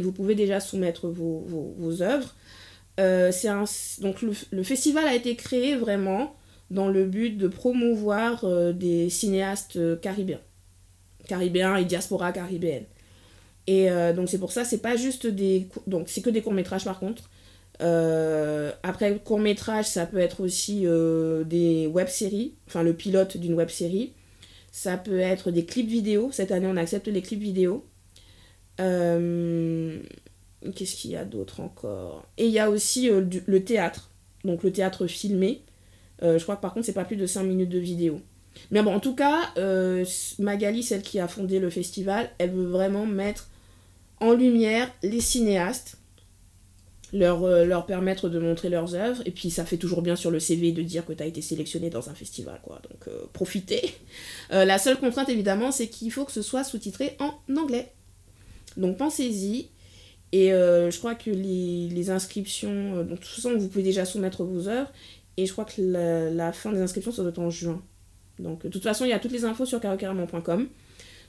Vous 0.00 0.12
pouvez 0.12 0.34
déjà 0.34 0.60
soumettre 0.60 1.08
vos, 1.08 2.02
œuvres. 2.02 2.34
Euh, 3.00 3.30
donc 4.00 4.22
le, 4.22 4.62
festival 4.62 5.06
a 5.06 5.14
été 5.14 5.36
créé 5.36 5.76
vraiment 5.76 6.34
dans 6.70 6.88
le 6.88 7.04
but 7.06 7.36
de 7.38 7.48
promouvoir 7.48 8.44
euh, 8.44 8.72
des 8.72 9.08
cinéastes 9.08 10.00
caribéens. 10.00 10.40
Caribéens 11.26 11.76
et 11.76 11.84
diaspora 11.84 12.32
caribéenne. 12.32 12.84
Et 13.68 13.90
euh, 13.90 14.14
donc 14.14 14.30
c'est 14.30 14.38
pour 14.38 14.50
ça, 14.50 14.64
c'est 14.64 14.80
pas 14.80 14.96
juste 14.96 15.26
des... 15.26 15.68
Donc 15.86 16.08
c'est 16.08 16.22
que 16.22 16.30
des 16.30 16.40
courts-métrages 16.40 16.84
par 16.84 16.98
contre. 16.98 17.28
Euh, 17.82 18.72
après 18.82 19.18
court-métrage, 19.18 19.84
ça 19.84 20.06
peut 20.06 20.18
être 20.18 20.42
aussi 20.42 20.86
euh, 20.86 21.44
des 21.44 21.86
web-séries, 21.86 22.54
enfin 22.66 22.82
le 22.82 22.94
pilote 22.94 23.36
d'une 23.36 23.52
web-série. 23.52 24.14
Ça 24.72 24.96
peut 24.96 25.18
être 25.18 25.50
des 25.50 25.66
clips 25.66 25.88
vidéo. 25.88 26.30
Cette 26.32 26.50
année, 26.50 26.66
on 26.66 26.78
accepte 26.78 27.08
les 27.08 27.20
clips 27.20 27.42
vidéo. 27.42 27.84
Qu'est-ce 30.74 30.96
qu'il 30.96 31.10
y 31.10 31.16
a 31.16 31.24
d'autre 31.24 31.60
encore? 31.60 32.26
Et 32.36 32.46
il 32.46 32.52
y 32.52 32.58
a 32.58 32.70
aussi 32.70 33.10
le 33.10 33.64
théâtre. 33.64 34.10
Donc 34.44 34.62
le 34.62 34.72
théâtre 34.72 35.06
filmé. 35.06 35.62
je 36.22 36.42
crois 36.42 36.56
que 36.56 36.62
par 36.62 36.74
contre, 36.74 36.86
c'est 36.86 36.92
pas 36.92 37.04
plus 37.04 37.16
de 37.16 37.26
5 37.26 37.44
minutes 37.44 37.70
de 37.70 37.78
vidéo. 37.78 38.20
Mais 38.70 38.82
bon, 38.82 38.94
en 38.94 39.00
tout 39.00 39.14
cas, 39.14 39.52
Magali, 40.38 40.82
celle 40.82 41.02
qui 41.02 41.20
a 41.20 41.28
fondé 41.28 41.58
le 41.58 41.70
festival, 41.70 42.30
elle 42.38 42.50
veut 42.50 42.66
vraiment 42.66 43.06
mettre 43.06 43.48
en 44.20 44.32
lumière 44.32 44.90
les 45.02 45.20
cinéastes, 45.20 45.96
leur, 47.12 47.44
euh, 47.44 47.80
permettre 47.80 48.28
de 48.28 48.38
montrer 48.38 48.68
leurs 48.68 48.94
œuvres, 48.94 49.22
et 49.24 49.30
puis 49.30 49.50
ça 49.50 49.64
fait 49.64 49.76
toujours 49.76 50.02
bien 50.02 50.16
sur 50.16 50.30
le 50.30 50.40
CV 50.40 50.72
de 50.72 50.82
dire 50.82 51.06
que 51.06 51.12
tu 51.12 51.22
as 51.22 51.26
été 51.26 51.40
sélectionné 51.40 51.90
dans 51.90 52.10
un 52.10 52.14
festival, 52.14 52.60
quoi. 52.62 52.80
Donc 52.90 53.08
euh, 53.08 53.26
profitez. 53.32 53.82
Euh, 54.50 54.64
la 54.64 54.78
seule 54.78 54.98
contrainte 54.98 55.28
évidemment, 55.28 55.70
c'est 55.70 55.88
qu'il 55.88 56.10
faut 56.10 56.24
que 56.24 56.32
ce 56.32 56.40
soit 56.40 56.64
sous-titré 56.64 57.18
en 57.20 57.34
anglais. 57.54 57.92
Donc 58.78 58.96
pensez-y. 58.96 59.68
Et 60.32 60.48
je 60.50 60.98
crois 60.98 61.14
que 61.14 61.30
les, 61.30 62.10
inscriptions, 62.10 62.96
donc 62.96 63.08
de 63.08 63.14
toute 63.16 63.26
façon 63.26 63.56
vous 63.56 63.68
pouvez 63.68 63.82
déjà 63.82 64.04
soumettre 64.04 64.44
vos 64.44 64.68
œuvres, 64.68 64.92
et 65.38 65.46
je 65.46 65.52
crois 65.52 65.64
que 65.64 65.80
la, 65.80 66.52
fin 66.52 66.70
des 66.72 66.80
inscriptions 66.80 67.12
ça 67.12 67.22
doit 67.22 67.30
être 67.30 67.38
en 67.38 67.48
juin. 67.48 67.82
Donc 68.38 68.64
de 68.64 68.68
toute 68.68 68.82
façon 68.82 69.06
il 69.06 69.08
y 69.08 69.14
a 69.14 69.18
toutes 69.18 69.32
les 69.32 69.44
infos 69.44 69.64
sur 69.64 69.80
carocaramon.com. 69.80 70.68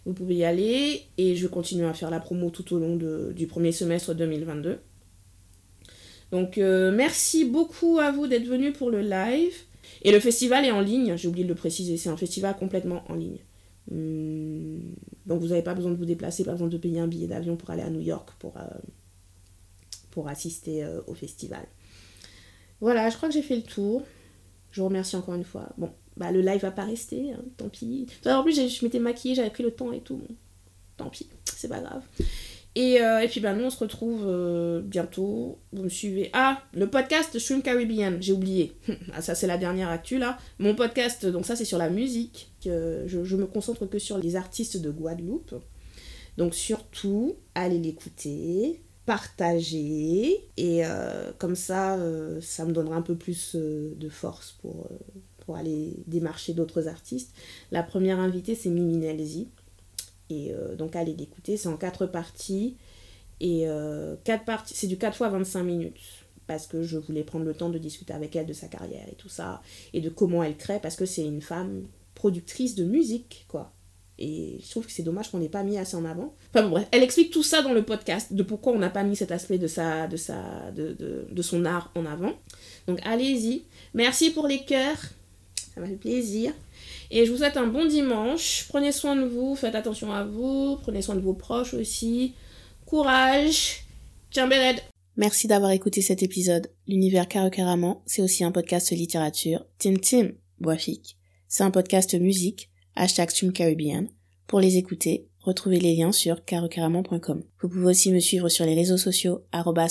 Vous 0.06 0.14
pouvez 0.14 0.36
y 0.36 0.44
aller 0.44 1.04
et 1.18 1.36
je 1.36 1.46
vais 1.46 1.52
continuer 1.52 1.86
à 1.86 1.94
faire 1.94 2.10
la 2.10 2.20
promo 2.20 2.50
tout 2.50 2.74
au 2.74 2.80
long 2.80 2.98
du 3.32 3.48
premier 3.48 3.72
semestre 3.72 4.14
2022. 4.14 4.80
Donc 6.32 6.58
euh, 6.58 6.92
merci 6.92 7.46
beaucoup 7.46 8.00
à 8.00 8.12
vous 8.12 8.28
d'être 8.28 8.46
venus 8.46 8.74
pour 8.74 8.90
le 8.90 9.02
live. 9.02 9.54
Et 10.04 10.12
le 10.12 10.20
festival 10.20 10.66
est 10.66 10.72
en 10.72 10.82
ligne, 10.82 11.16
j'ai 11.18 11.28
oublié 11.28 11.44
de 11.44 11.50
le 11.50 11.56
préciser, 11.56 11.98
c'est 11.98 12.10
un 12.10 12.18
festival 12.18 12.56
complètement 12.58 13.04
en 13.10 13.16
ligne. 13.16 13.40
Hmm, 13.90 14.80
donc 15.26 15.42
vous 15.42 15.48
n'avez 15.48 15.64
pas 15.64 15.74
besoin 15.74 15.92
de 15.92 15.98
vous 15.98 16.06
déplacer, 16.06 16.44
pas 16.44 16.52
besoin 16.52 16.68
de 16.68 16.78
payer 16.78 17.00
un 17.00 17.08
billet 17.08 17.28
d'avion 17.28 17.56
pour 17.56 17.70
aller 17.72 17.82
à 17.82 17.90
New 17.90 18.02
York 18.02 18.30
pour, 18.40 18.58
euh, 18.58 18.64
assister 20.28 20.84
euh, 20.84 21.00
au 21.08 21.14
festival. 21.14 21.66
Voilà, 22.82 23.10
je 23.10 23.16
crois 23.16 23.30
que 23.30 23.34
j'ai 23.34 23.42
fait 23.42 23.56
le 23.56 23.62
tour. 23.62 24.04
Je 24.72 24.82
vous 24.82 24.88
remercie 24.88 25.16
encore 25.16 25.34
une 25.34 25.46
fois. 25.46 25.70
Bon, 25.78 25.94
bah, 26.18 26.30
le 26.34 26.42
live 26.42 26.60
va 26.60 26.72
pas 26.72 26.84
rester, 26.84 27.32
hein, 27.32 27.42
tant 27.56 27.70
pis. 27.70 28.06
En 28.26 28.44
plus, 28.44 28.54
je 28.56 28.84
m'étais 28.84 29.00
maquillée, 29.00 29.36
j'avais 29.36 29.50
pris 29.50 29.64
le 29.64 29.72
temps 29.72 29.94
et 29.94 30.02
tout. 30.02 30.22
tant 30.98 31.10
pis, 31.10 31.30
c'est 31.46 31.70
pas 31.70 31.80
grave. 31.80 32.04
Et, 32.76 33.02
euh, 33.02 33.20
et, 33.20 33.28
puis 33.28 33.40
ben, 33.40 33.56
nous, 33.56 33.66
on 33.66 33.70
se 33.70 33.80
retrouve 33.80 34.24
euh, 34.26 34.82
bientôt. 34.82 35.60
Vous 35.74 35.84
me 35.84 35.90
suivez. 35.90 36.30
Ah, 36.34 36.62
le 36.74 36.90
podcast 36.90 37.38
Shroom 37.38 37.62
Caribbean, 37.62 38.22
j'ai 38.22 38.34
oublié. 38.34 38.74
ah, 39.14 39.22
ça, 39.22 39.36
c'est 39.36 39.48
la 39.48 39.58
dernière 39.58 39.90
actu 39.90 40.18
là. 40.18 40.38
Mon 40.60 40.76
podcast, 40.76 41.26
donc 41.26 41.46
ça, 41.46 41.56
c'est 41.56 41.66
sur 41.66 41.78
la 41.78 41.90
musique. 41.90 42.52
je, 42.64 43.06
je 43.08 43.36
me 43.36 43.48
concentre 43.48 43.86
que 43.86 44.00
sur 44.00 44.18
les 44.18 44.36
artistes 44.36 44.78
de 44.78 44.92
Guadeloupe. 44.92 45.56
Donc 46.38 46.54
surtout, 46.54 47.36
allez 47.56 47.80
l'écouter, 47.80 48.82
partagez. 49.06 50.48
Et 50.56 50.86
euh, 50.86 51.32
comme 51.38 51.56
ça, 51.56 51.98
ça 52.40 52.66
me 52.66 52.72
donnera 52.72 52.96
un 52.96 53.02
peu 53.02 53.16
plus 53.16 53.56
de 53.56 54.10
force 54.10 54.58
pour 54.62 54.88
pour 55.50 55.58
aller 55.58 55.96
démarcher 56.06 56.54
d'autres 56.54 56.88
artistes. 56.88 57.36
La 57.72 57.82
première 57.82 58.20
invitée, 58.20 58.54
c'est 58.54 58.70
Mimi 58.70 58.98
Nelzi. 58.98 59.48
Et 60.30 60.54
euh, 60.54 60.76
donc, 60.76 60.96
allez 60.96 61.16
l'écouter. 61.16 61.58
C'est 61.58 61.70
en 61.70 61.78
quatre 61.78 62.06
parties. 62.06 62.78
Et 63.40 63.68
euh, 63.68 64.16
quatre 64.24 64.46
parties, 64.46 64.74
c'est 64.76 64.88
du 64.88 64.98
4 64.98 65.16
fois 65.16 65.30
25 65.30 65.64
minutes. 65.64 66.00
parce 66.48 66.68
que 66.68 66.82
je 66.82 66.98
voulais 66.98 67.24
prendre 67.24 67.46
le 67.46 67.54
temps 67.54 67.70
de 67.70 67.78
discuter 67.78 68.14
avec 68.14 68.36
elle 68.36 68.48
de 68.48 68.54
sa 68.54 68.68
carrière 68.68 69.08
et 69.10 69.16
tout 69.16 69.30
ça, 69.30 69.62
et 69.94 70.02
de 70.02 70.10
comment 70.10 70.44
elle 70.44 70.58
crée, 70.58 70.80
parce 70.82 70.96
que 70.96 71.06
c'est 71.06 71.24
une 71.24 71.42
femme 71.42 71.84
productrice 72.16 72.74
de 72.76 72.84
musique, 72.84 73.46
quoi. 73.48 73.72
Et 74.18 74.60
je 74.62 74.70
trouve 74.70 74.86
que 74.86 74.92
c'est 74.92 75.04
dommage 75.04 75.32
qu'on 75.32 75.38
n'ait 75.38 75.48
pas 75.48 75.64
mis 75.64 75.78
assez 75.78 75.96
en 75.96 76.04
avant. 76.04 76.34
Enfin 76.50 76.64
bon, 76.64 76.72
bref, 76.72 76.88
elle 76.92 77.04
explique 77.04 77.32
tout 77.32 77.44
ça 77.44 77.62
dans 77.62 77.72
le 77.72 77.86
podcast, 77.86 78.34
de 78.34 78.44
pourquoi 78.44 78.74
on 78.74 78.80
n'a 78.80 78.90
pas 78.90 79.04
mis 79.04 79.16
cet 79.16 79.32
aspect 79.32 79.58
de, 79.58 79.68
sa, 79.68 80.08
de, 80.08 80.18
sa, 80.18 80.72
de, 80.72 80.92
de, 80.94 81.28
de 81.32 81.42
son 81.42 81.64
art 81.64 81.92
en 81.96 82.06
avant. 82.06 82.34
Donc 82.88 83.00
allez-y. 83.06 83.64
Merci 83.94 84.32
pour 84.32 84.48
les 84.48 84.66
cœurs. 84.66 85.00
Ça 85.74 85.82
m'a 85.82 85.88
fait 85.88 85.96
plaisir. 85.96 86.54
Et 87.12 87.26
je 87.26 87.32
vous 87.32 87.38
souhaite 87.38 87.58
un 87.58 87.68
bon 87.68 87.86
dimanche. 87.86 88.66
Prenez 88.70 88.92
soin 88.92 89.16
de 89.16 89.26
vous, 89.26 89.56
faites 89.56 89.76
attention 89.76 90.12
à 90.12 90.24
vous, 90.24 90.78
prenez 90.82 91.02
soin 91.02 91.16
de 91.16 91.22
vos 91.22 91.34
proches 91.34 91.74
aussi. 91.74 92.34
Courage. 92.86 93.84
Tiens, 94.32 94.50
Merci 95.18 95.48
d'avoir 95.48 95.72
écouté 95.72 96.02
cet 96.02 96.24
épisode. 96.24 96.72
L'univers 96.88 97.28
Caraman, 97.28 97.98
c'est 98.06 98.22
aussi 98.22 98.44
un 98.44 98.52
podcast 98.52 98.92
littérature. 98.92 99.66
Tim 99.80 99.96
Tim, 99.96 100.30
Boafique. 100.60 101.18
C'est 101.48 101.64
un 101.64 101.72
podcast 101.72 102.14
musique 102.14 102.70
hashtag 102.96 103.30
StreamCaribbean. 103.30 104.08
Pour 104.48 104.60
les 104.60 104.78
écouter, 104.78 105.28
retrouvez 105.42 105.80
les 105.80 105.96
liens 105.96 106.12
sur 106.12 106.44
carocaramon.com. 106.44 107.44
Vous 107.62 107.70
pouvez 107.70 107.86
aussi 107.86 108.12
me 108.12 108.20
suivre 108.20 108.50
sur 108.50 108.66
les 108.66 108.76
réseaux 108.76 108.98
sociaux, 108.98 109.44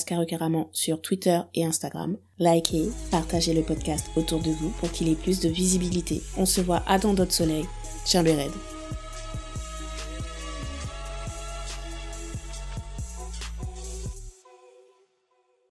carocaramon 0.06 0.68
sur 0.72 1.00
Twitter 1.00 1.40
et 1.54 1.64
Instagram. 1.64 2.16
Likez, 2.38 2.88
partagez 3.10 3.54
le 3.54 3.62
podcast 3.62 4.06
autour 4.16 4.40
de 4.40 4.50
vous 4.50 4.70
pour 4.78 4.90
qu'il 4.92 5.08
ait 5.08 5.14
plus 5.14 5.40
de 5.40 5.48
visibilité. 5.48 6.22
On 6.36 6.46
se 6.46 6.60
voit 6.60 6.82
à 6.86 6.98
dans 6.98 7.14
d'autres 7.14 7.32
soleils. 7.32 7.66
Ciao 8.06 8.22
les 8.22 8.77